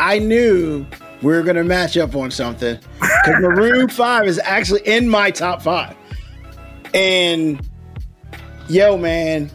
I 0.00 0.18
knew 0.18 0.84
we 1.22 1.32
were 1.32 1.42
gonna 1.42 1.64
match 1.64 1.96
up 1.96 2.14
on 2.14 2.30
something 2.30 2.78
because 3.00 3.34
Maroon 3.40 3.88
Five 3.88 4.26
is 4.26 4.38
actually 4.44 4.82
in 4.86 5.08
my 5.08 5.30
top 5.30 5.62
five. 5.62 5.96
And 6.92 7.66
yo, 8.68 8.98
man, 8.98 9.50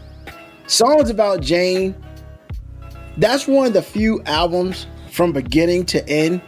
songs 0.66 1.08
about 1.08 1.40
Jane. 1.40 1.94
That's 3.16 3.46
one 3.46 3.68
of 3.68 3.74
the 3.74 3.82
few 3.82 4.20
albums 4.26 4.88
from 5.12 5.32
beginning 5.32 5.86
to 5.86 6.08
end 6.08 6.40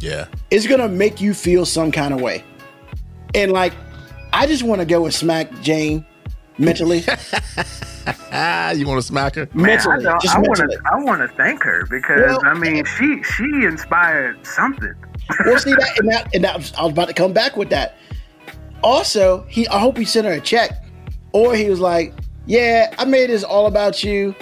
Yeah. 0.00 0.26
it's 0.50 0.66
gonna 0.66 0.88
make 0.88 1.20
you 1.20 1.34
feel 1.34 1.66
some 1.66 1.92
kind 1.92 2.14
of 2.14 2.22
way. 2.22 2.42
And 3.34 3.52
like, 3.52 3.74
I 4.36 4.46
just 4.46 4.62
want 4.62 4.82
to 4.82 4.84
go 4.86 5.00
with 5.00 5.14
Smack 5.14 5.50
Jane 5.62 6.04
mentally. 6.58 7.02
Ah, 8.30 8.70
you 8.72 8.86
want 8.86 9.00
to 9.00 9.06
smack 9.06 9.34
her? 9.36 9.48
Man, 9.54 9.66
mentally, 9.66 10.06
I, 10.06 10.18
just 10.18 10.36
I 10.36 10.40
want 10.40 10.56
to. 10.58 10.80
I 10.92 11.02
want 11.02 11.22
to 11.22 11.36
thank 11.36 11.62
her 11.62 11.86
because 11.88 12.20
Well, 12.20 12.40
I 12.44 12.52
mean, 12.52 12.84
she 12.84 13.22
she 13.22 13.44
inspired 13.64 14.44
something. 14.46 14.94
well, 15.46 15.58
see 15.58 15.70
that, 15.72 15.98
and 15.98 16.08
that, 16.10 16.34
and 16.34 16.44
that 16.44 16.54
I 16.78 16.82
was 16.82 16.92
about 16.92 17.08
to 17.08 17.14
come 17.14 17.32
back 17.32 17.56
with 17.56 17.70
that. 17.70 17.96
Also, 18.82 19.42
he, 19.48 19.66
I 19.68 19.78
hope 19.78 19.96
he 19.96 20.04
sent 20.04 20.26
her 20.26 20.34
a 20.34 20.40
check, 20.40 20.84
or 21.32 21.54
he 21.56 21.70
was 21.70 21.80
like, 21.80 22.12
"Yeah, 22.44 22.94
I 22.98 23.06
made 23.06 23.30
this 23.30 23.42
all 23.42 23.66
about 23.66 24.04
you." 24.04 24.34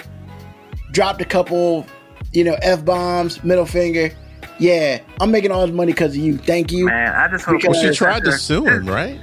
Dropped 0.90 1.20
a 1.22 1.24
couple, 1.24 1.86
you 2.32 2.42
know, 2.42 2.56
f 2.62 2.84
bombs, 2.84 3.44
middle 3.44 3.64
finger. 3.66 4.10
Yeah, 4.58 5.00
I'm 5.20 5.30
making 5.30 5.52
all 5.52 5.64
this 5.64 5.74
money 5.74 5.92
because 5.92 6.16
of 6.16 6.16
you. 6.16 6.36
Thank 6.36 6.72
you. 6.72 6.86
Man, 6.86 7.14
I 7.14 7.28
just 7.28 7.44
hope. 7.44 7.60
Because- 7.60 7.76
Well, 7.76 7.92
she 7.92 7.96
tried 7.96 8.24
to 8.24 8.32
sue 8.32 8.64
him, 8.66 8.86
right? 8.86 9.20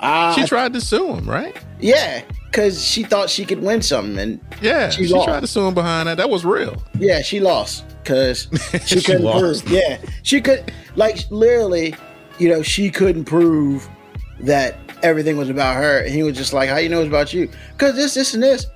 Ah, 0.00 0.32
She 0.34 0.44
tried 0.46 0.72
to 0.74 0.80
sue 0.80 1.14
him, 1.14 1.28
right? 1.28 1.56
yeah, 1.80 2.22
because 2.46 2.84
she 2.84 3.02
thought 3.02 3.28
she 3.30 3.44
could 3.44 3.62
win 3.62 3.82
something, 3.82 4.18
and 4.18 4.40
Yeah, 4.60 4.90
She 4.90 5.06
she, 5.06 5.12
tried 5.24 5.40
to 5.40 5.46
sue 5.46 5.66
him 5.66 5.74
behind 5.74 6.08
that. 6.08 6.16
That 6.16 6.30
was 6.30 6.44
real. 6.44 6.82
Yeah, 6.98 7.22
she 7.22 7.40
lost 7.40 7.84
because 8.02 8.48
she 8.86 9.00
She 9.00 9.02
couldn't 9.02 9.22
lost. 9.24 9.64
prove. 9.64 9.72
Yeah, 9.72 9.98
she 10.22 10.40
could 10.40 10.72
like 10.96 11.18
literally, 11.30 11.94
you 12.38 12.48
know, 12.48 12.62
she 12.62 12.90
couldn't 12.90 13.24
prove 13.24 13.88
that 14.40 14.76
everything 15.02 15.36
was 15.36 15.48
about 15.50 15.76
her, 15.76 15.98
and 16.00 16.12
he 16.14 16.22
was 16.22 16.36
just 16.36 16.52
like, 16.52 16.68
"How 16.68 16.76
you 16.78 16.88
know 16.88 17.00
it's 17.00 17.08
about 17.08 17.32
you? 17.34 17.48
Because 17.72 17.94
this, 17.96 18.14
this, 18.14 18.34
and 18.34 18.42
this." 18.42 18.66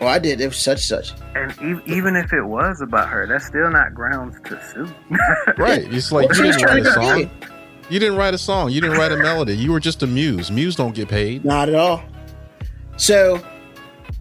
Well, 0.00 0.08
I 0.08 0.18
did. 0.18 0.40
It 0.40 0.48
was 0.48 0.56
such, 0.58 0.84
such. 0.84 1.12
And 1.36 1.52
e- 1.62 1.80
even 1.96 2.16
if 2.16 2.32
it 2.32 2.42
was 2.42 2.80
about 2.80 3.08
her, 3.08 3.26
that's 3.28 3.46
still 3.46 3.70
not 3.70 3.94
grounds 3.94 4.36
to 4.46 4.60
sue. 4.72 4.92
Right. 5.56 5.84
It's 5.94 6.10
like 6.10 6.28
Well, 6.30 6.36
you 6.38 6.42
she 6.42 6.46
was 6.48 6.56
didn't 6.56 6.68
trying 6.68 6.76
to 6.78 6.82
get 6.82 6.94
song. 6.94 7.30
You 7.90 7.98
didn't 7.98 8.16
write 8.16 8.34
a 8.34 8.38
song. 8.38 8.70
You 8.70 8.80
didn't 8.80 8.98
write 8.98 9.12
a 9.12 9.16
melody. 9.16 9.56
You 9.56 9.72
were 9.72 9.80
just 9.80 10.02
a 10.02 10.06
muse. 10.06 10.50
Muse 10.50 10.74
don't 10.74 10.94
get 10.94 11.08
paid. 11.08 11.44
Not 11.44 11.68
at 11.68 11.74
all. 11.74 12.02
So, 12.96 13.44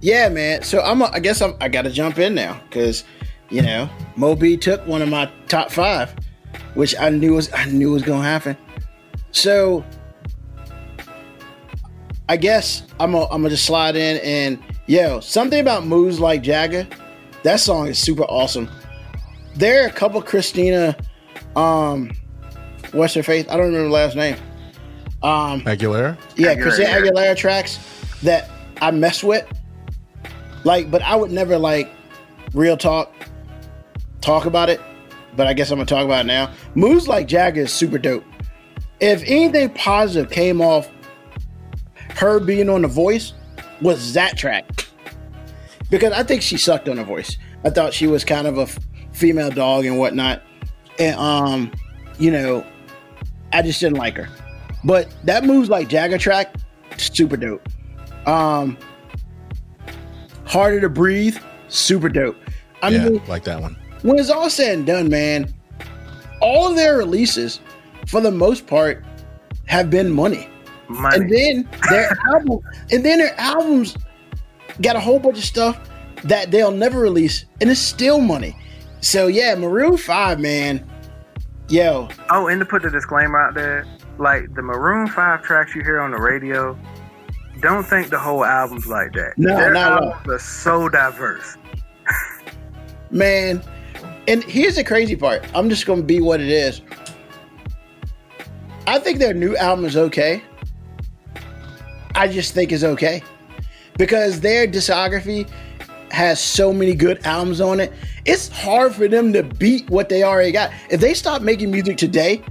yeah, 0.02 0.30
man. 0.30 0.64
So 0.64 0.82
I'm. 0.82 1.02
A, 1.02 1.06
I 1.06 1.20
guess 1.20 1.42
I'm. 1.42 1.56
I 1.62 1.70
got 1.70 1.84
to 1.84 1.90
jump 1.90 2.20
in 2.20 2.36
now 2.36 2.60
because, 2.70 3.04
you 3.50 3.62
know, 3.62 3.90
Moby 4.16 4.58
took 4.58 4.86
one 4.86 5.02
of 5.02 5.10
my 5.10 5.32
top 5.48 5.72
five, 5.72 6.14
which 6.74 6.96
I 7.00 7.10
knew 7.10 7.36
was 7.36 7.52
I 7.54 7.66
knew 7.66 7.92
was 7.92 8.04
gonna 8.04 8.24
happen. 8.24 8.58
So, 9.32 9.86
I 12.28 12.38
guess 12.38 12.84
I'm 13.00 13.14
gonna 13.14 13.26
I'm 13.26 13.42
gonna 13.42 13.50
just 13.50 13.66
slide 13.66 13.96
in 13.96 14.18
and 14.18 14.60
yo 14.88 15.20
something 15.20 15.60
about 15.60 15.86
moves 15.86 16.20
like 16.20 16.44
Jagger. 16.44 16.88
That 17.44 17.60
song 17.60 17.88
is 17.88 17.98
super 18.00 18.24
awesome. 18.24 18.70
There 19.56 19.84
are 19.84 19.88
a 19.88 19.92
couple 19.92 20.22
Christina, 20.22 20.96
um, 21.56 22.12
what's 22.94 23.14
her 23.16 23.24
face? 23.24 23.46
I 23.50 23.58
don't 23.58 23.68
remember 23.68 23.88
the 23.88 23.94
last 23.94 24.16
name. 24.16 24.38
Um, 25.22 25.62
Aguilera. 25.62 26.18
yeah, 26.36 26.54
Aguilera, 26.56 26.62
Christina. 26.62 26.90
Aguilera 26.90 27.36
tracks 27.38 27.80
that 28.24 28.50
I 28.82 28.92
mess 28.92 29.24
with. 29.24 29.46
Like, 30.64 30.90
but 30.90 31.02
I 31.02 31.16
would 31.16 31.32
never 31.32 31.58
like 31.58 31.92
real 32.54 32.78
talk 32.78 33.14
talk 34.22 34.46
about 34.46 34.70
it. 34.70 34.80
But 35.36 35.48
I 35.48 35.54
guess 35.54 35.72
I'm 35.72 35.78
gonna 35.78 35.86
talk 35.86 36.06
about 36.06 36.22
it 36.26 36.28
now. 36.28 36.52
Moves 36.76 37.08
like 37.08 37.28
Jagger 37.28 37.62
is 37.62 37.74
super 37.74 37.98
dope. 37.98 38.24
If 39.00 39.24
anything 39.24 39.70
positive 39.72 40.32
came 40.32 40.62
off 40.62 40.90
her 42.12 42.40
being 42.40 42.70
on 42.70 42.84
the 42.84 42.88
voice, 42.88 43.34
was 43.82 44.14
that 44.14 44.38
track. 44.38 44.88
Because 45.90 46.14
I 46.14 46.24
think 46.24 46.42
she 46.42 46.58
sucked 46.58 46.88
on 46.88 46.98
the 46.98 47.04
voice. 47.04 47.38
I 47.64 47.70
thought 47.70 47.94
she 47.94 48.08
was 48.08 48.24
kind 48.24 48.48
of 48.48 48.58
a 48.58 48.62
f- 48.64 48.80
female 49.12 49.50
dog 49.50 49.86
and 49.86 49.98
whatnot. 49.98 50.42
And 51.00 51.16
um, 51.16 51.72
you 52.20 52.32
know, 52.32 52.66
I 53.54 53.62
just 53.62 53.80
didn't 53.80 53.98
like 53.98 54.18
her. 54.18 54.28
But 54.84 55.14
that 55.24 55.46
moves 55.46 55.70
like 55.70 55.88
Jagger 55.88 56.18
track, 56.18 56.56
super 56.98 57.38
dope. 57.38 57.68
Um, 58.28 58.78
harder 60.46 60.82
to 60.82 60.90
breathe, 60.90 61.38
super 61.68 62.10
dope. 62.10 62.38
I 62.82 62.90
yeah, 62.90 63.10
mean, 63.10 63.22
like 63.28 63.44
that 63.46 63.62
one. 63.62 63.78
when 64.02 64.20
it's 64.20 64.30
all 64.30 64.50
said 64.50 64.78
and 64.78 64.86
done, 64.86 65.10
man, 65.10 65.54
all 66.42 66.70
of 66.70 66.76
their 66.76 66.98
releases, 66.98 67.62
for 68.08 68.20
the 68.20 68.32
most 68.32 68.68
part, 68.68 69.04
have 69.66 69.90
been 69.90 70.12
money. 70.12 70.50
Money. 70.90 71.16
And 71.16 71.32
then 71.32 71.70
their 71.90 72.18
album, 72.34 72.60
and 72.92 73.06
then 73.06 73.20
their 73.20 73.40
albums 73.40 73.96
got 74.82 74.96
a 74.96 75.00
whole 75.00 75.20
bunch 75.20 75.38
of 75.38 75.44
stuff 75.44 75.80
that 76.24 76.52
they'll 76.52 76.72
never 76.72 77.00
release, 77.00 77.46
and 77.62 77.70
it's 77.70 77.80
still 77.80 78.20
money. 78.20 78.58
So 79.00 79.28
yeah, 79.28 79.56
Maroon 79.56 79.98
Five, 79.98 80.40
man. 80.40 80.90
Yo, 81.74 82.08
Oh, 82.30 82.50
and 82.50 82.60
to 82.60 82.66
put 82.68 82.84
the 82.84 82.90
disclaimer 82.92 83.40
out 83.40 83.56
there, 83.56 83.84
like 84.20 84.54
the 84.54 84.62
Maroon 84.62 85.08
Five 85.08 85.42
tracks 85.42 85.74
you 85.74 85.82
hear 85.82 86.00
on 86.00 86.12
the 86.12 86.20
radio, 86.20 86.78
don't 87.62 87.84
think 87.84 88.10
the 88.12 88.20
whole 88.20 88.46
album's 88.46 88.86
like 88.86 89.12
that. 89.14 89.34
No, 89.38 89.56
Their 89.58 89.74
not 89.74 89.92
at 89.94 89.98
all. 90.04 90.10
albums 90.14 90.30
are 90.34 90.38
so 90.40 90.88
diverse. 90.88 91.58
man. 93.10 93.64
And 94.28 94.44
here's 94.44 94.76
the 94.76 94.84
crazy 94.84 95.16
part. 95.16 95.44
I'm 95.56 95.68
just 95.68 95.88
gonna 95.88 96.04
be 96.04 96.22
what 96.22 96.42
it 96.42 96.50
is. 96.50 96.82
I 98.86 99.00
think 99.00 99.18
their 99.18 99.34
new 99.34 99.58
album 99.58 99.86
is 99.86 99.98
okay. 99.98 100.44
I 102.14 102.28
just 102.28 102.54
think 102.54 102.72
it's 102.72 102.84
okay. 102.84 103.24
Because 103.98 104.42
their 104.42 104.68
discography 104.68 105.50
has 106.12 106.40
so 106.40 106.72
many 106.72 106.94
good 106.94 107.26
albums 107.26 107.60
on 107.62 107.80
it. 107.80 107.92
It's 108.26 108.48
hard 108.48 108.96
for 108.96 109.08
them 109.08 109.34
to 109.34 109.44
beat 109.44 109.90
what 109.90 110.10
they 110.10 110.24
already 110.24 110.52
got. 110.52 110.72
If 110.90 111.02
they 111.02 111.14
stop 111.14 111.42
making 111.42 111.72
music 111.72 111.98
today, 111.98 112.42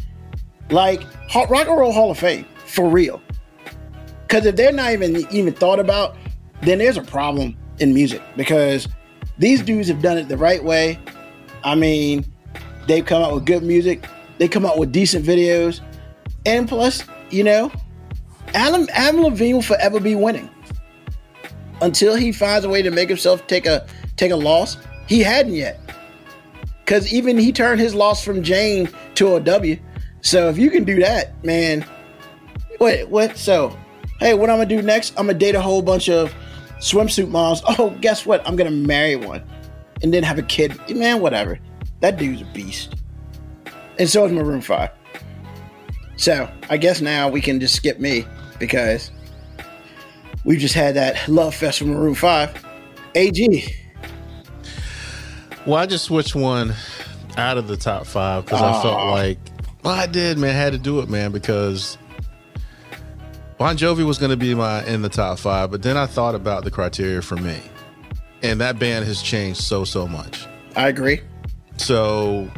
like 0.70 1.02
Rock 1.34 1.66
and 1.68 1.78
Roll 1.78 1.92
Hall 1.92 2.10
of 2.10 2.18
Fame, 2.18 2.46
for 2.66 2.88
real. 2.88 3.22
Because 4.22 4.46
if 4.46 4.56
they're 4.56 4.72
not 4.72 4.92
even 4.92 5.26
even 5.30 5.52
thought 5.52 5.78
about, 5.78 6.16
then 6.62 6.78
there's 6.78 6.96
a 6.96 7.02
problem 7.02 7.56
in 7.78 7.94
music. 7.94 8.22
Because 8.36 8.88
these 9.38 9.62
dudes 9.62 9.88
have 9.88 10.02
done 10.02 10.18
it 10.18 10.28
the 10.28 10.36
right 10.36 10.62
way. 10.62 10.98
I 11.64 11.74
mean, 11.74 12.24
they've 12.86 13.04
come 13.04 13.22
out 13.22 13.34
with 13.34 13.46
good 13.46 13.62
music. 13.62 14.06
They 14.38 14.48
come 14.48 14.66
out 14.66 14.78
with 14.78 14.92
decent 14.92 15.24
videos, 15.24 15.80
and 16.44 16.68
plus, 16.68 17.04
you 17.30 17.44
know, 17.44 17.70
Adam 18.54 18.88
Adam 18.92 19.22
Levine 19.22 19.56
will 19.56 19.62
forever 19.62 20.00
be 20.00 20.14
winning 20.14 20.50
until 21.80 22.14
he 22.14 22.32
finds 22.32 22.64
a 22.64 22.68
way 22.68 22.82
to 22.82 22.90
make 22.90 23.08
himself 23.08 23.46
take 23.46 23.66
a 23.66 23.86
take 24.16 24.30
a 24.30 24.36
loss. 24.36 24.76
He 25.12 25.20
hadn't 25.20 25.52
yet, 25.52 25.78
because 26.82 27.12
even 27.12 27.36
he 27.36 27.52
turned 27.52 27.78
his 27.78 27.94
loss 27.94 28.24
from 28.24 28.42
Jane 28.42 28.88
to 29.16 29.36
a 29.36 29.40
W. 29.40 29.78
So 30.22 30.48
if 30.48 30.56
you 30.56 30.70
can 30.70 30.84
do 30.84 31.00
that, 31.00 31.44
man, 31.44 31.84
wait, 32.80 33.10
what? 33.10 33.36
So, 33.36 33.76
hey, 34.20 34.32
what 34.32 34.48
I'm 34.48 34.56
gonna 34.56 34.70
do 34.70 34.80
next? 34.80 35.10
I'm 35.18 35.26
gonna 35.26 35.38
date 35.38 35.54
a 35.54 35.60
whole 35.60 35.82
bunch 35.82 36.08
of 36.08 36.32
swimsuit 36.78 37.28
moms. 37.28 37.60
Oh, 37.78 37.90
guess 38.00 38.24
what? 38.24 38.40
I'm 38.48 38.56
gonna 38.56 38.70
marry 38.70 39.16
one 39.16 39.44
and 40.02 40.14
then 40.14 40.22
have 40.22 40.38
a 40.38 40.42
kid. 40.42 40.80
Man, 40.88 41.20
whatever. 41.20 41.58
That 42.00 42.16
dude's 42.16 42.40
a 42.40 42.46
beast. 42.46 42.94
And 43.98 44.08
so 44.08 44.24
is 44.24 44.32
Maroon 44.32 44.62
5. 44.62 44.88
So 46.16 46.50
I 46.70 46.78
guess 46.78 47.02
now 47.02 47.28
we 47.28 47.42
can 47.42 47.60
just 47.60 47.76
skip 47.76 48.00
me 48.00 48.24
because 48.58 49.10
we've 50.46 50.58
just 50.58 50.74
had 50.74 50.94
that 50.94 51.28
love 51.28 51.54
fest 51.54 51.80
from 51.80 51.88
Maroon 51.88 52.14
5. 52.14 52.64
AG. 53.14 53.81
Well, 55.66 55.76
I 55.76 55.86
just 55.86 56.04
switched 56.04 56.34
one 56.34 56.74
out 57.36 57.56
of 57.56 57.68
the 57.68 57.76
top 57.76 58.06
five 58.06 58.44
because 58.44 58.60
I 58.60 58.82
felt 58.82 59.06
like, 59.10 59.38
well, 59.84 59.94
I 59.94 60.06
did, 60.06 60.38
man. 60.38 60.50
I 60.50 60.58
had 60.58 60.72
to 60.72 60.78
do 60.78 61.00
it, 61.00 61.08
man, 61.08 61.30
because 61.32 61.96
Bon 63.58 63.76
Jovi 63.76 64.04
was 64.04 64.18
going 64.18 64.30
to 64.30 64.36
be 64.36 64.54
my 64.54 64.84
in 64.86 65.02
the 65.02 65.08
top 65.08 65.38
five, 65.38 65.70
but 65.70 65.82
then 65.82 65.96
I 65.96 66.06
thought 66.06 66.34
about 66.34 66.64
the 66.64 66.70
criteria 66.70 67.22
for 67.22 67.36
me, 67.36 67.60
and 68.42 68.60
that 68.60 68.78
band 68.80 69.04
has 69.04 69.22
changed 69.22 69.60
so 69.60 69.84
so 69.84 70.08
much. 70.08 70.46
I 70.74 70.88
agree. 70.88 71.20
So 71.76 72.50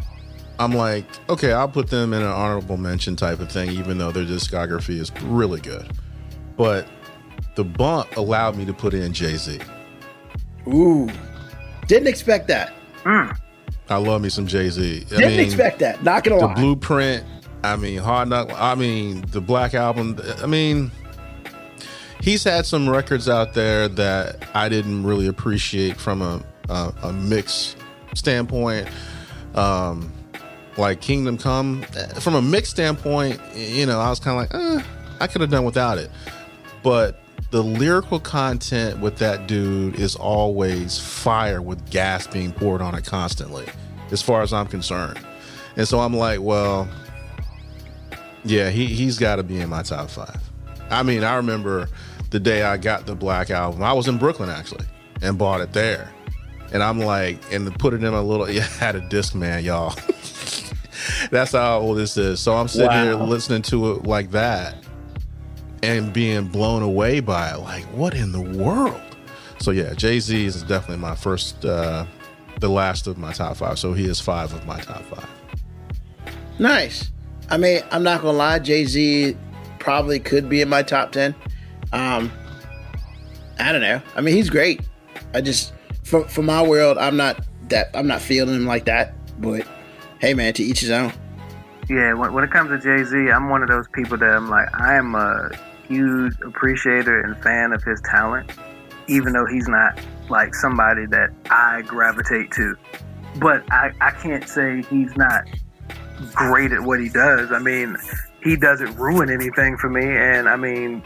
I'm 0.59 0.73
like, 0.73 1.05
okay, 1.29 1.53
I'll 1.53 1.69
put 1.69 1.91
them 1.91 2.15
in 2.15 2.23
an 2.23 2.29
honorable 2.29 2.79
mention 2.79 3.17
type 3.17 3.41
of 3.41 3.53
thing, 3.53 3.71
even 3.71 3.99
though 3.99 4.13
their 4.13 4.25
discography 4.25 4.99
is 4.99 5.13
really 5.23 5.61
good. 5.61 5.91
But 6.57 6.87
the 7.55 7.65
bump 7.65 8.17
allowed 8.17 8.57
me 8.57 8.65
to 8.65 8.73
put 8.73 8.95
in 8.95 9.13
Jay 9.13 9.37
Z. 9.37 9.61
Ooh. 10.69 11.11
Didn't 11.87 12.09
expect 12.09 12.49
that. 12.49 12.73
Mm. 13.05 13.37
I 13.91 13.97
love 13.97 14.23
me 14.23 14.29
some 14.29 14.47
Jay 14.47 14.71
Z. 14.71 15.05
Didn't 15.09 15.41
expect 15.41 15.79
that. 15.81 16.03
Not 16.03 16.25
gonna 16.25 16.41
the 16.41 16.47
lie. 16.47 16.55
blueprint. 16.55 17.25
I 17.63 17.77
mean, 17.77 17.99
hard 17.99 18.29
knock. 18.29 18.51
I 18.55 18.75
mean, 18.75 19.25
the 19.29 19.41
Black 19.41 19.75
Album. 19.75 20.19
I 20.43 20.47
mean, 20.47 20.91
he's 22.21 22.45
had 22.45 22.67
some 22.67 22.89
records 22.89 23.29
out 23.29 23.55
there 23.55 23.89
that 23.89 24.49
I 24.55 24.69
didn't 24.69 25.05
really 25.05 25.27
appreciate 25.27 25.97
from 25.99 26.23
a 26.23 26.43
a, 26.69 26.93
a 27.03 27.13
mix 27.13 27.77
standpoint. 28.15 28.89
Um, 29.55 30.13
like 30.77 31.01
Kingdom 31.01 31.39
Come, 31.39 31.83
from 32.21 32.35
a 32.35 32.43
mix 32.43 32.69
standpoint, 32.69 33.41
you 33.55 33.87
know, 33.87 34.01
I 34.01 34.11
was 34.11 34.19
kind 34.19 34.41
of 34.41 34.53
like, 34.53 34.83
eh, 34.83 34.85
I 35.21 35.27
could 35.29 35.41
have 35.41 35.51
done 35.51 35.65
without 35.65 35.99
it. 35.99 36.11
But 36.83 37.21
the 37.55 37.63
lyrical 37.63 38.19
content 38.19 38.99
with 38.99 39.19
that 39.19 39.47
dude 39.47 39.95
is 39.95 40.17
always 40.17 40.99
fire 40.99 41.63
with 41.63 41.89
gas 41.89 42.27
being 42.27 42.51
poured 42.51 42.83
on 42.83 42.97
it 42.97 43.07
constantly, 43.07 43.65
as 44.11 44.21
far 44.21 44.43
as 44.43 44.53
I'm 44.53 44.67
concerned. 44.67 45.25
And 45.77 45.87
so 45.87 46.01
I'm 46.01 46.13
like, 46.13 46.41
well, 46.41 46.89
yeah, 48.43 48.71
he 48.71 48.87
he's 48.87 49.21
got 49.21 49.37
to 49.37 49.45
be 49.45 49.61
in 49.61 49.69
my 49.69 49.83
top 49.83 50.11
five. 50.11 50.41
I 50.91 51.05
mean, 51.05 51.23
I 51.23 51.37
remember 51.37 51.89
the 52.31 52.41
day 52.41 52.65
I 52.65 52.77
got 52.77 53.07
the 53.07 53.15
Black 53.15 53.51
album. 53.53 53.85
I 53.85 53.93
was 53.93 54.09
in 54.09 54.19
Brooklyn 54.19 54.51
actually, 54.51 54.87
and 55.23 55.39
bought 55.39 55.61
it 55.61 55.73
there. 55.73 56.13
And 56.73 56.83
I'm 56.83 56.99
like, 56.99 57.39
and 57.53 57.73
put 57.79 57.95
it 57.95 58.03
in 58.03 58.13
a 58.13 58.21
little. 58.21 58.51
Yeah, 58.51 58.63
I 58.63 58.85
had 58.85 58.97
a 58.97 59.01
disc 59.01 59.33
man, 59.33 59.63
y'all. 59.63 59.95
That's 61.31 61.53
how 61.53 61.79
old 61.79 61.99
this 61.99 62.17
is. 62.17 62.41
So 62.41 62.57
I'm 62.57 62.67
sitting 62.67 62.91
here 62.91 63.15
listening 63.15 63.63
to 63.63 63.93
it 63.93 64.03
like 64.03 64.33
that, 64.33 64.84
and 65.89 66.13
being 66.13 66.47
blown 66.47 66.83
away 66.83 67.21
by 67.21 67.51
it. 67.53 67.59
Like, 67.59 67.85
what 67.87 68.15
in 68.15 68.33
the 68.33 68.41
world? 68.41 69.01
So 69.61 69.71
yeah, 69.71 69.95
Jay 69.95 70.21
Z 70.21 70.45
is 70.45 70.63
definitely 70.63 70.99
my 70.99 71.15
first, 71.15 71.65
uh, 71.65 72.07
the 72.61 72.69
last 72.69 73.07
of 73.07 73.19
my 73.19 73.33
top 73.33 73.57
five. 73.57 73.79
So 73.79 73.93
he 73.93 74.05
is 74.05 74.21
five 74.21 74.53
of 74.53 74.67
my 74.67 74.81
top 74.81 75.03
five. 75.03 75.29
Nice. 76.59 77.11
I 77.51 77.57
mean, 77.57 77.83
I'm 77.91 78.03
not 78.03 78.23
gonna 78.23 78.37
lie, 78.37 78.59
Jay 78.59 78.85
Z 78.85 79.37
probably 79.79 80.19
could 80.19 80.49
be 80.49 80.61
in 80.63 80.69
my 80.69 80.83
top 80.83 81.13
ten. 81.13 81.35
Um, 81.93 82.33
I 83.59 83.73
don't 83.73 83.81
know. 83.83 84.01
I 84.17 84.21
mean, 84.21 84.35
he's 84.35 84.51
great. 84.51 84.81
I 85.35 85.41
just 85.41 85.73
for 86.03 86.27
for 86.29 86.43
my 86.43 86.63
world, 86.63 86.99
I'm 86.99 87.17
not 87.17 87.45
that 87.69 87.91
I'm 87.95 88.07
not 88.07 88.21
feeling 88.21 88.55
him 88.55 88.67
like 88.67 88.85
that. 88.87 89.15
But 89.41 89.67
hey, 90.21 90.35
man, 90.35 90.53
to 90.55 90.63
each 90.63 90.81
his 90.81 90.91
own. 90.91 91.13
Yeah, 91.89 92.15
when, 92.15 92.33
when 92.33 92.45
it 92.45 92.51
comes 92.51 92.71
to 92.71 92.79
Jay 92.79 93.05
Z, 93.05 93.31
I'm 93.31 93.51
one 93.51 93.63
of 93.63 93.69
those 93.69 93.87
people 93.89 94.17
that 94.17 94.31
I'm 94.31 94.49
like, 94.49 94.69
I 94.81 94.95
am 94.95 95.15
a 95.15 95.51
huge 95.95 96.35
appreciator 96.41 97.21
and 97.21 97.37
fan 97.43 97.73
of 97.73 97.83
his 97.85 98.01
talent, 98.03 98.51
even 99.09 99.33
though 99.33 99.47
he's 99.47 99.69
not 99.69 100.01
like 100.29 100.55
somebody 100.55 101.07
that 101.07 101.31
I 101.51 101.83
gravitate 101.83 102.51
to. 102.53 102.77
But 103.37 103.71
I, 103.73 103.93
I 104.01 104.11
can't 104.11 104.49
say 104.49 104.83
he's 104.83 105.17
not 105.17 105.49
great 106.35 106.73
at 106.73 106.83
what 106.83 107.01
he 107.01 107.09
does. 107.09 107.53
I 107.53 107.59
mean, 107.59 107.97
he 108.43 108.57
doesn't 108.57 108.97
ruin 108.97 109.31
anything 109.31 109.77
for 109.77 109.89
me. 109.89 110.05
And 110.05 110.49
I 110.49 110.57
mean, 110.57 111.03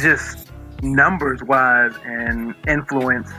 just 0.00 0.50
numbers 0.82 1.42
wise 1.42 1.94
and 2.04 2.54
influence, 2.68 3.30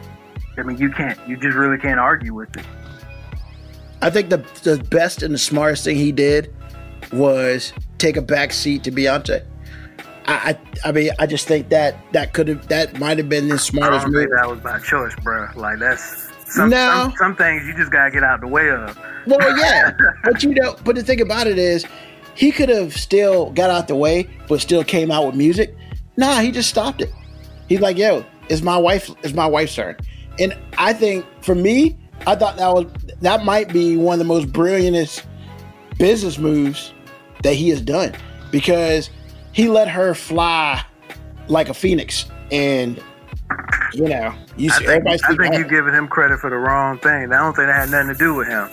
I 0.57 0.63
mean, 0.63 0.77
you 0.77 0.89
can't, 0.89 1.19
you 1.27 1.37
just 1.37 1.55
really 1.55 1.77
can't 1.77 1.99
argue 1.99 2.33
with 2.33 2.55
it. 2.57 2.65
I 4.01 4.09
think 4.11 4.29
the 4.29 4.37
the 4.61 4.83
best 4.91 5.23
and 5.23 5.33
the 5.33 5.39
smartest 5.39 5.83
thing 5.83 5.95
he 5.95 6.11
did 6.11 6.53
was 7.11 7.73
take 7.97 8.15
a 8.15 8.21
back 8.21 8.53
seat 8.53 8.83
to 8.83 8.91
Beyonce. 8.91 9.43
I 10.27 10.57
I, 10.83 10.89
I 10.89 10.91
mean, 10.91 11.11
I 11.19 11.25
just 11.25 11.47
think 11.47 11.69
that 11.69 11.95
that 12.13 12.33
could 12.33 12.47
have 12.47 12.67
that 12.67 12.99
might 12.99 13.17
have 13.17 13.29
been 13.29 13.47
the 13.47 13.55
I 13.55 13.57
smartest 13.57 14.05
don't 14.05 14.13
move. 14.13 14.29
that 14.35 14.49
was 14.49 14.59
by 14.59 14.79
choice, 14.79 15.13
bro. 15.23 15.47
Like 15.55 15.79
that's 15.79 16.29
some, 16.53 16.69
No. 16.69 16.91
some 17.03 17.13
some 17.17 17.35
things 17.35 17.65
you 17.65 17.73
just 17.75 17.91
gotta 17.91 18.11
get 18.11 18.23
out 18.23 18.41
the 18.41 18.47
way 18.47 18.69
of. 18.69 18.97
Well, 19.25 19.57
yeah, 19.57 19.91
but 20.23 20.43
you 20.43 20.53
know, 20.53 20.75
but 20.83 20.95
the 20.95 21.03
thing 21.03 21.21
about 21.21 21.47
it 21.47 21.57
is, 21.57 21.85
he 22.35 22.51
could 22.51 22.69
have 22.69 22.95
still 22.95 23.51
got 23.51 23.69
out 23.69 23.87
the 23.87 23.95
way, 23.95 24.29
but 24.47 24.61
still 24.61 24.83
came 24.83 25.11
out 25.11 25.25
with 25.25 25.35
music. 25.35 25.75
Nah, 26.17 26.39
he 26.39 26.51
just 26.51 26.69
stopped 26.69 27.01
it. 27.01 27.09
He's 27.67 27.79
like, 27.81 27.97
"Yo, 27.97 28.25
it's 28.49 28.61
my 28.61 28.77
wife. 28.77 29.09
It's 29.23 29.33
my 29.33 29.45
wife's 29.47 29.75
turn." 29.75 29.95
And 30.39 30.55
I 30.77 30.93
think 30.93 31.25
for 31.41 31.55
me, 31.55 31.97
I 32.25 32.35
thought 32.35 32.57
that 32.57 32.73
was 32.73 32.85
that 33.21 33.43
might 33.43 33.71
be 33.73 33.97
one 33.97 34.13
of 34.13 34.19
the 34.19 34.25
most 34.25 34.51
brilliantest 34.51 35.23
business 35.97 36.37
moves 36.37 36.93
that 37.43 37.53
he 37.55 37.69
has 37.69 37.81
done 37.81 38.13
because 38.51 39.09
he 39.57 39.67
let 39.67 39.87
her 39.87 40.13
fly 40.13 40.85
like 41.47 41.67
a 41.67 41.73
phoenix, 41.73 42.25
and 42.51 43.01
you 43.91 44.07
know, 44.07 44.31
you 44.55 44.69
I 44.71 44.77
think, 44.77 45.07
I 45.07 45.17
think 45.17 45.39
"Oh, 45.41 45.57
you 45.57 45.67
giving 45.67 45.95
him 45.95 46.07
credit 46.07 46.39
for 46.39 46.51
the 46.51 46.57
wrong 46.57 46.99
thing. 46.99 47.33
I 47.33 47.37
don't 47.37 47.55
think 47.55 47.67
that 47.67 47.75
had 47.75 47.89
nothing 47.89 48.13
to 48.13 48.19
do 48.19 48.35
with 48.35 48.47
him. 48.47 48.69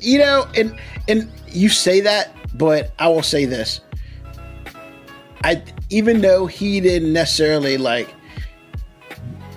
you 0.00 0.18
know 0.18 0.46
and 0.54 0.78
and 1.08 1.30
you 1.46 1.68
say 1.68 2.00
that 2.00 2.34
but 2.54 2.92
i 2.98 3.06
will 3.06 3.22
say 3.22 3.44
this 3.44 3.80
i 5.44 5.62
even 5.90 6.20
though 6.22 6.46
he 6.46 6.80
didn't 6.80 7.12
necessarily 7.12 7.76
like 7.76 8.08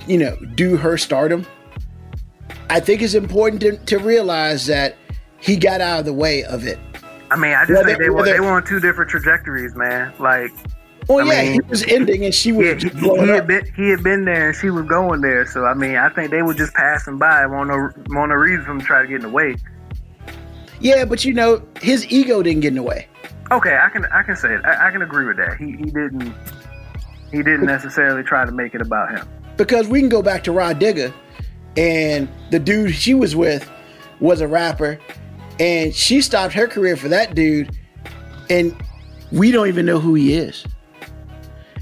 you 0.06 0.18
know 0.18 0.36
do 0.56 0.76
her 0.76 0.98
stardom 0.98 1.46
i 2.70 2.80
think 2.80 3.02
it's 3.02 3.14
important 3.14 3.62
to, 3.62 3.78
to 3.86 3.98
realize 4.00 4.66
that 4.66 4.98
he 5.40 5.56
got 5.56 5.80
out 5.80 6.00
of 6.00 6.06
the 6.06 6.14
way 6.14 6.44
of 6.44 6.66
it 6.68 6.80
I 7.34 7.36
mean, 7.36 7.54
I 7.54 7.62
just 7.66 7.72
Whether- 7.72 7.86
think 7.88 8.00
they 8.00 8.10
were, 8.10 8.24
they 8.26 8.40
were 8.40 8.52
on 8.52 8.64
two 8.64 8.80
different 8.80 9.10
trajectories, 9.10 9.76
man. 9.76 10.14
Like 10.20 10.52
Well, 11.10 11.28
I 11.28 11.34
yeah, 11.34 11.42
mean, 11.44 11.54
he 11.54 11.62
was 11.70 11.84
ending, 11.88 12.24
and 12.26 12.34
she 12.34 12.52
was. 12.52 12.84
Yeah, 12.84 12.90
he, 12.90 13.10
he 13.10 13.28
had 13.30 13.48
been 13.48 13.66
he 13.76 13.90
had 13.90 14.04
been 14.04 14.26
there, 14.26 14.50
and 14.50 14.56
she 14.56 14.70
was 14.70 14.86
going 14.86 15.22
there. 15.22 15.46
So 15.48 15.66
I 15.66 15.74
mean, 15.74 15.96
I 15.96 16.10
think 16.10 16.30
they 16.32 16.42
were 16.44 16.54
just 16.54 16.74
passing 16.74 17.18
by. 17.18 17.46
Want 17.48 17.70
no 17.70 17.76
want 18.16 18.30
no 18.30 18.36
reason 18.36 18.64
for 18.66 18.72
him 18.72 18.80
to 18.82 18.86
try 18.86 19.02
to 19.02 19.08
get 19.08 19.16
in 19.18 19.22
the 19.24 19.30
way. 19.30 19.56
Yeah, 20.80 21.06
but 21.06 21.24
you 21.26 21.34
know, 21.34 21.62
his 21.82 22.06
ego 22.12 22.44
didn't 22.44 22.62
get 22.62 22.70
in 22.70 22.76
the 22.76 22.84
way. 22.84 23.08
Okay, 23.52 23.78
I 23.82 23.90
can 23.90 24.06
I 24.06 24.22
can 24.24 24.36
say 24.36 24.54
it. 24.54 24.64
I, 24.66 24.88
I 24.88 24.92
can 24.92 25.02
agree 25.02 25.26
with 25.26 25.38
that. 25.38 25.58
He 25.58 25.72
he 25.72 25.86
didn't 25.86 26.34
he 27.32 27.38
didn't 27.38 27.66
necessarily 27.66 28.24
try 28.24 28.46
to 28.46 28.52
make 28.52 28.76
it 28.76 28.82
about 28.82 29.10
him. 29.12 29.28
Because 29.58 29.88
we 29.88 30.00
can 30.00 30.10
go 30.10 30.22
back 30.22 30.44
to 30.46 30.52
Rah 30.52 30.74
Digga, 30.74 31.14
and 31.78 32.28
the 32.52 32.60
dude 32.60 32.94
she 32.96 33.14
was 33.14 33.36
with 33.36 33.70
was 34.20 34.42
a 34.42 34.48
rapper, 34.48 35.00
and 35.60 35.94
she 35.94 36.22
stopped 36.22 36.54
her 36.54 36.68
career 36.68 36.96
for 36.96 37.08
that 37.10 37.36
dude, 37.36 37.76
and 38.50 38.76
we 39.32 39.52
don't 39.52 39.68
even 39.68 39.86
know 39.86 40.00
who 40.00 40.14
he 40.14 40.34
is. 40.34 40.66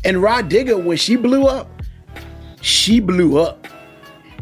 And 0.04 0.22
Rah 0.22 0.42
Digga, 0.42 0.84
when 0.84 0.98
she 0.98 1.16
blew 1.16 1.46
up, 1.48 1.70
she 2.62 3.00
blew 3.00 3.40
up. 3.40 3.68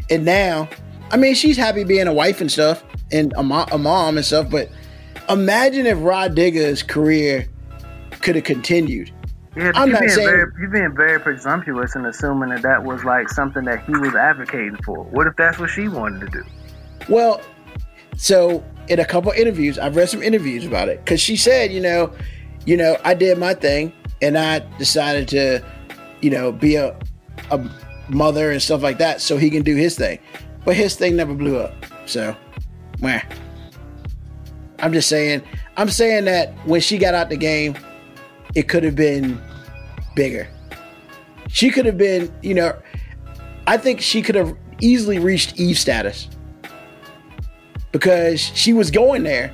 And 0.08 0.24
now, 0.24 0.68
I 1.10 1.16
mean, 1.16 1.34
she's 1.34 1.56
happy 1.56 1.84
being 1.84 2.06
a 2.06 2.12
wife 2.12 2.40
and 2.40 2.50
stuff 2.50 2.82
and 3.12 3.32
a, 3.36 3.42
mo- 3.42 3.66
a 3.70 3.78
mom 3.78 4.16
and 4.16 4.24
stuff, 4.24 4.50
but 4.50 4.70
imagine 5.28 5.86
if 5.86 5.98
Rah 6.00 6.28
Digga's 6.28 6.82
career 6.82 7.48
could 8.20 8.36
have 8.36 8.44
continued. 8.44 9.12
Yeah, 9.56 9.72
I'm 9.74 9.90
not 9.90 10.08
saying 10.08 10.28
very, 10.28 10.52
you're 10.60 10.70
being 10.70 10.94
very 10.94 11.18
presumptuous 11.18 11.96
in 11.96 12.06
assuming 12.06 12.50
that 12.50 12.62
that 12.62 12.84
was 12.84 13.04
like 13.04 13.28
something 13.28 13.64
that 13.64 13.84
he 13.84 13.92
was 13.92 14.14
advocating 14.14 14.76
for. 14.84 15.04
What 15.04 15.26
if 15.26 15.34
that's 15.36 15.58
what 15.58 15.70
she 15.70 15.88
wanted 15.88 16.20
to 16.20 16.26
do? 16.38 16.44
Well, 17.08 17.40
so 18.16 18.62
in 18.90 18.98
a 18.98 19.04
couple 19.04 19.30
interviews, 19.30 19.78
I've 19.78 19.94
read 19.94 20.08
some 20.08 20.22
interviews 20.22 20.66
about 20.66 20.88
it 20.88 21.02
because 21.04 21.20
she 21.20 21.36
said, 21.36 21.72
you 21.72 21.80
know, 21.80 22.12
you 22.66 22.76
know, 22.76 22.96
I 23.04 23.14
did 23.14 23.38
my 23.38 23.54
thing 23.54 23.92
and 24.20 24.36
I 24.36 24.58
decided 24.78 25.28
to, 25.28 25.64
you 26.20 26.30
know, 26.30 26.52
be 26.52 26.74
a 26.74 26.98
a 27.52 27.64
mother 28.08 28.50
and 28.50 28.60
stuff 28.60 28.82
like 28.82 28.98
that 28.98 29.20
so 29.20 29.36
he 29.36 29.48
can 29.48 29.62
do 29.62 29.76
his 29.76 29.96
thing. 29.96 30.18
But 30.64 30.74
his 30.74 30.96
thing 30.96 31.16
never 31.16 31.32
blew 31.34 31.58
up. 31.58 31.72
So, 32.06 32.36
meh. 33.00 33.22
I'm 34.80 34.92
just 34.92 35.08
saying, 35.08 35.42
I'm 35.76 35.88
saying 35.88 36.24
that 36.24 36.52
when 36.66 36.80
she 36.80 36.98
got 36.98 37.14
out 37.14 37.28
the 37.28 37.36
game, 37.36 37.76
it 38.56 38.64
could 38.64 38.82
have 38.82 38.96
been 38.96 39.40
bigger. 40.16 40.48
She 41.48 41.70
could 41.70 41.86
have 41.86 41.96
been, 41.96 42.32
you 42.42 42.54
know, 42.54 42.76
I 43.66 43.76
think 43.76 44.00
she 44.00 44.20
could 44.20 44.34
have 44.34 44.56
easily 44.80 45.18
reached 45.18 45.60
Eve 45.60 45.78
status 45.78 46.28
because 47.92 48.40
she 48.40 48.72
was 48.72 48.90
going 48.90 49.22
there 49.22 49.52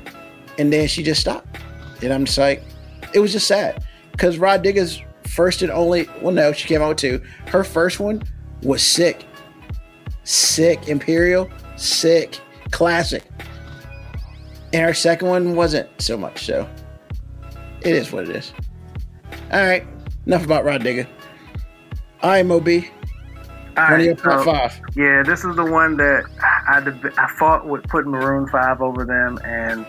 and 0.59 0.73
then 0.73 0.89
she 0.89 1.03
just 1.03 1.21
stopped. 1.21 1.59
And 2.03 2.13
I'm 2.13 2.25
just 2.25 2.39
like, 2.39 2.63
it 3.15 3.21
was 3.21 3.33
just 3.33 3.47
sad 3.47 3.85
because 4.13 4.39
Rah 4.39 4.59
Digga's 4.59 5.03
first 5.29 5.63
and 5.63 5.71
only, 5.71 6.09
well, 6.21 6.33
no, 6.33 6.53
she 6.53 6.69
came 6.69 6.83
out 6.83 6.89
with 6.89 6.99
two. 6.99 7.23
Her 7.47 7.65
first 7.65 8.01
one 8.01 8.23
was 8.63 8.83
sick. 8.83 9.27
Sick. 10.25 10.89
Imperial, 10.89 11.51
sick. 11.77 12.41
Classic. 12.71 13.23
And 14.73 14.83
her 14.83 14.95
second 14.95 15.29
one 15.29 15.55
wasn't 15.55 15.89
so 16.01 16.17
much. 16.17 16.45
So 16.45 16.69
it 17.83 17.95
is 17.95 18.13
what 18.13 18.29
it 18.29 18.37
is. 18.37 18.53
All 19.53 19.65
right. 19.65 19.87
Enough 20.27 20.45
about 20.45 20.65
Rah 20.65 20.79
Digga. 20.79 21.07
IMOB. 22.23 22.91
All 23.77 23.83
right, 23.83 23.91
one 23.91 24.01
of 24.01 24.07
your 24.07 24.15
top 24.17 24.45
so, 24.45 24.53
five. 24.53 24.81
Yeah, 24.97 25.23
this 25.23 25.45
is 25.45 25.55
the 25.55 25.65
one 25.65 25.97
that 25.99 26.25
I 26.67 26.79
I 27.19 27.29
fought 27.39 27.67
with 27.67 27.85
putting 27.89 28.11
Maroon 28.11 28.47
Five 28.49 28.81
over 28.81 29.05
them, 29.05 29.39
and 29.45 29.87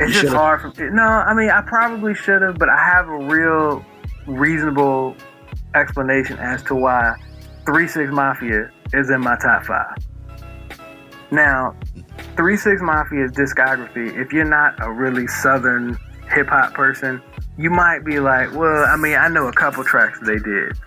it's 0.00 0.08
you 0.08 0.08
just 0.08 0.16
should've. 0.20 0.34
hard 0.34 0.74
for 0.74 0.90
no. 0.90 1.02
I 1.02 1.34
mean, 1.34 1.50
I 1.50 1.62
probably 1.62 2.14
should 2.14 2.42
have, 2.42 2.58
but 2.58 2.68
I 2.68 2.78
have 2.78 3.08
a 3.08 3.18
real 3.18 3.84
reasonable 4.26 5.16
explanation 5.74 6.38
as 6.38 6.62
to 6.64 6.74
why 6.74 7.14
Three 7.66 7.88
Six 7.88 8.12
Mafia 8.12 8.70
is 8.92 9.10
in 9.10 9.20
my 9.20 9.36
top 9.36 9.64
five. 9.64 9.96
Now, 11.30 11.74
Three 12.36 12.56
Six 12.56 12.80
Mafia's 12.82 13.32
discography. 13.32 14.16
If 14.20 14.32
you're 14.32 14.44
not 14.44 14.74
a 14.82 14.90
really 14.90 15.26
Southern 15.26 15.98
hip 16.30 16.48
hop 16.48 16.74
person, 16.74 17.22
you 17.58 17.70
might 17.70 18.04
be 18.04 18.20
like, 18.20 18.52
well, 18.54 18.84
I 18.84 18.96
mean, 18.96 19.16
I 19.16 19.28
know 19.28 19.48
a 19.48 19.52
couple 19.52 19.84
tracks 19.84 20.18
they 20.20 20.38
did. 20.38 20.78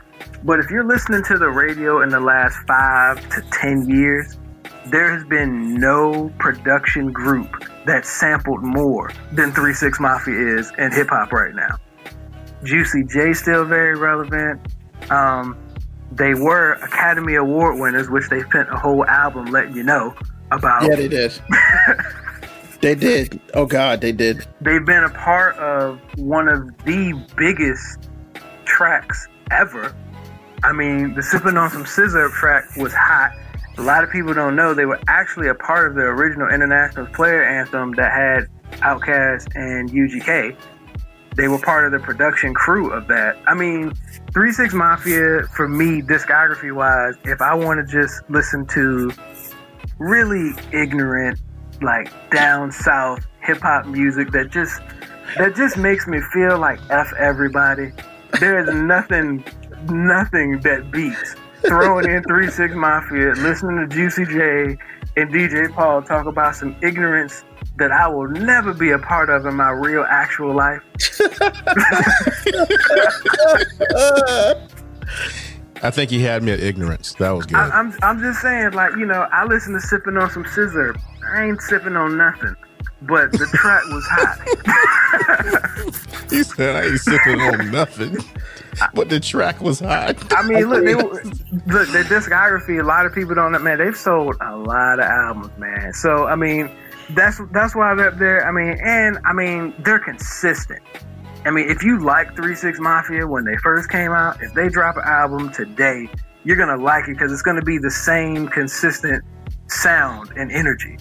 But 0.44 0.60
if 0.60 0.70
you're 0.70 0.86
listening 0.86 1.24
to 1.24 1.38
the 1.38 1.50
radio 1.50 2.02
in 2.02 2.10
the 2.10 2.20
last 2.20 2.58
five 2.68 3.18
to 3.32 3.42
10 3.52 3.90
years, 3.90 4.38
there 4.88 5.12
has 5.12 5.26
been 5.26 5.76
no 5.76 6.32
production 6.40 7.12
group 7.12 7.64
that 7.86 8.06
sampled 8.06 8.64
more 8.64 9.12
than 9.32 9.52
3 9.52 9.74
6 9.74 10.00
Mafia 10.00 10.58
is 10.58 10.72
in 10.78 10.92
hip 10.92 11.10
hop 11.10 11.32
right 11.32 11.54
now. 11.56 11.78
Juicy 12.64 13.04
J 13.06 13.34
still 13.34 13.66
very 13.66 13.96
relevant. 13.96 14.62
Um, 15.12 15.58
they 16.12 16.34
were 16.34 16.74
Academy 16.74 17.36
Award 17.36 17.80
winners, 17.80 18.10
which 18.10 18.30
they 18.30 18.42
spent 18.42 18.70
a 18.70 18.78
whole 18.78 19.06
album 19.06 19.46
letting 19.46 19.76
you 19.76 19.84
know 19.84 20.16
about. 20.52 20.84
Yeah, 20.84 20.96
they 20.96 21.08
did. 21.08 21.34
They 22.86 22.94
did. 22.94 23.42
Oh 23.56 23.66
God, 23.66 24.02
they 24.02 24.12
did. 24.12 24.46
They've 24.62 24.86
been 24.86 25.04
a 25.04 25.10
part 25.10 25.56
of 25.58 26.00
one 26.18 26.48
of 26.48 26.68
the 26.86 27.20
biggest 27.36 28.12
tracks 28.66 29.28
ever. 29.50 29.96
I 30.64 30.72
mean, 30.72 31.16
the 31.16 31.24
sipping 31.24 31.58
on 31.58 31.72
some 31.72 31.86
sizzurp 31.86 32.32
track 32.34 32.64
was 32.78 32.94
hot. 32.94 33.36
A 33.78 33.82
lot 33.82 34.04
of 34.04 34.10
people 34.10 34.34
don't 34.34 34.56
know 34.56 34.74
they 34.74 34.86
were 34.86 35.00
actually 35.08 35.50
a 35.50 35.56
part 35.56 35.90
of 35.90 35.96
the 35.96 36.02
original 36.02 36.48
International 36.50 37.06
Player 37.08 37.44
Anthem 37.44 37.92
that 37.94 38.12
had 38.12 38.48
Outkast 38.80 39.54
and 39.56 39.90
UGK. 39.90 40.56
They 41.36 41.48
were 41.50 41.60
part 41.60 41.86
of 41.86 41.92
the 41.92 42.00
production 42.00 42.54
crew 42.54 42.92
of 42.92 43.08
that. 43.08 43.38
I 43.46 43.54
mean, 43.54 43.94
Three 44.34 44.54
Six 44.54 44.74
Mafia 44.74 45.44
for 45.56 45.68
me, 45.68 46.02
discography 46.02 46.74
wise, 46.74 47.16
if 47.26 47.42
I 47.42 47.54
want 47.54 47.86
to 47.86 47.92
just 47.92 48.22
listen 48.30 48.66
to 48.68 49.12
really 50.00 50.52
ignorant 50.72 51.40
like 51.82 52.12
down 52.32 52.72
south 52.72 53.26
hip 53.42 53.60
hop 53.60 53.86
music 53.86 54.32
that 54.32 54.50
just 54.50 54.82
that 55.38 55.56
just 55.56 55.78
makes 55.78 56.08
me 56.08 56.22
feel 56.34 56.58
like 56.58 56.80
f 56.90 57.12
everybody. 57.20 57.92
There 58.40 58.60
is 58.60 58.74
nothing 58.74 59.44
nothing 59.90 60.62
that 60.62 60.90
beats 60.92 61.36
throwing 61.68 62.10
in 62.10 62.24
Three 62.24 62.50
Six 62.50 62.74
Mafia, 62.76 63.34
listening 63.34 63.78
to 63.78 63.96
Juicy 63.96 64.26
J 64.26 64.78
and 65.18 65.32
DJ 65.32 65.74
Paul 65.74 66.02
talk 66.02 66.26
about 66.26 66.56
some 66.56 66.76
ignorance 66.82 67.44
that 67.78 67.92
I 67.92 68.08
will 68.08 68.28
never 68.28 68.74
be 68.74 68.92
a 68.92 69.00
part 69.00 69.30
of 69.30 69.46
in 69.46 69.56
my 69.56 69.70
real 69.70 70.06
actual 70.08 70.54
life. 70.56 70.82
I 75.84 75.92
think 75.92 76.10
he 76.10 76.22
had 76.22 76.42
me 76.42 76.54
at 76.54 76.60
ignorance. 76.62 77.14
That 77.14 77.32
was 77.32 77.46
good. 77.46 77.58
I, 77.58 77.80
am 77.80 77.94
I'm, 77.94 78.00
I'm 78.02 78.20
just 78.20 78.42
saying, 78.42 78.72
like 78.72 78.96
you 78.96 79.06
know, 79.06 79.28
I 79.32 79.46
listen 79.46 79.74
to 79.74 79.80
sipping 79.80 80.18
on 80.18 80.30
some 80.32 80.46
sizzurp. 80.46 81.00
I 81.34 81.46
ain't 81.46 81.62
sipping 81.62 81.96
on 81.96 82.18
nothing, 82.18 82.56
but 83.02 83.32
the 83.32 83.46
track 83.54 83.84
was 83.90 84.06
hot. 84.10 84.40
he 86.30 86.44
said, 86.44 86.76
"I 86.76 86.88
ain't 86.88 87.00
sipping 87.00 87.42
on 87.42 87.72
nothing." 87.72 88.18
But 88.94 89.10
the 89.10 89.20
track 89.20 89.62
was 89.62 89.80
hot. 89.80 90.34
I 90.34 90.48
mean, 90.48 90.70
look, 90.70 90.84
they, 90.86 90.96
look, 91.74 91.88
their 91.90 92.04
discography. 92.04 92.80
A 92.80 92.84
lot 92.84 93.06
of 93.06 93.14
people 93.14 93.36
don't 93.36 93.52
know. 93.52 93.60
Man, 93.60 93.78
they've 93.78 93.96
sold 93.96 94.36
a 94.42 94.56
lot 94.56 95.00
of 95.00 95.06
albums, 95.06 95.58
man. 95.58 95.94
So, 95.94 96.26
I 96.26 96.36
mean, 96.36 96.70
that's 97.12 97.40
that's 97.52 97.76
why 97.76 97.94
they're 97.96 98.10
up 98.10 98.18
there. 98.18 98.48
I 98.48 98.52
mean, 98.52 98.78
and 98.84 99.18
I 99.26 99.34
mean, 99.34 99.74
they're 99.80 100.00
consistent. 100.00 100.82
I 101.46 101.52
mean, 101.52 101.70
if 101.70 101.84
you 101.84 102.00
like 102.00 102.36
Three 102.36 102.56
Six 102.56 102.80
Mafia 102.80 103.28
when 103.28 103.46
they 103.46 103.56
first 103.58 103.90
came 103.90 104.12
out, 104.12 104.42
if 104.42 104.54
they 104.54 104.70
drop 104.70 104.98
an 104.98 105.04
album 105.06 105.52
today, 105.52 106.10
you're 106.44 106.58
gonna 106.58 106.82
like 106.82 107.08
it 107.08 107.14
because 107.14 107.32
it's 107.32 107.44
gonna 107.44 107.62
be 107.62 107.78
the 107.78 107.92
same 107.92 108.48
consistent 108.48 109.24
sound 109.68 110.32
and 110.36 110.52
energy. 110.52 110.98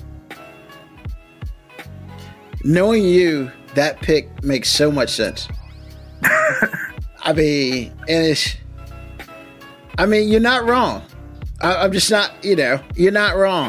Knowing 2.62 3.04
you, 3.04 3.50
that 3.74 4.00
pick 4.00 4.42
makes 4.42 4.70
so 4.70 4.90
much 4.90 5.10
sense. 5.10 5.48
I 7.24 7.32
mean, 7.32 7.92
and 8.06 8.26
it's, 8.26 8.56
I 9.98 10.04
mean, 10.04 10.28
you're 10.28 10.40
not 10.40 10.64
wrong. 10.66 11.02
I, 11.62 11.76
I'm 11.76 11.92
just 11.92 12.10
not, 12.10 12.32
you 12.44 12.54
know, 12.54 12.80
you're 12.94 13.12
not 13.12 13.36
wrong. 13.36 13.62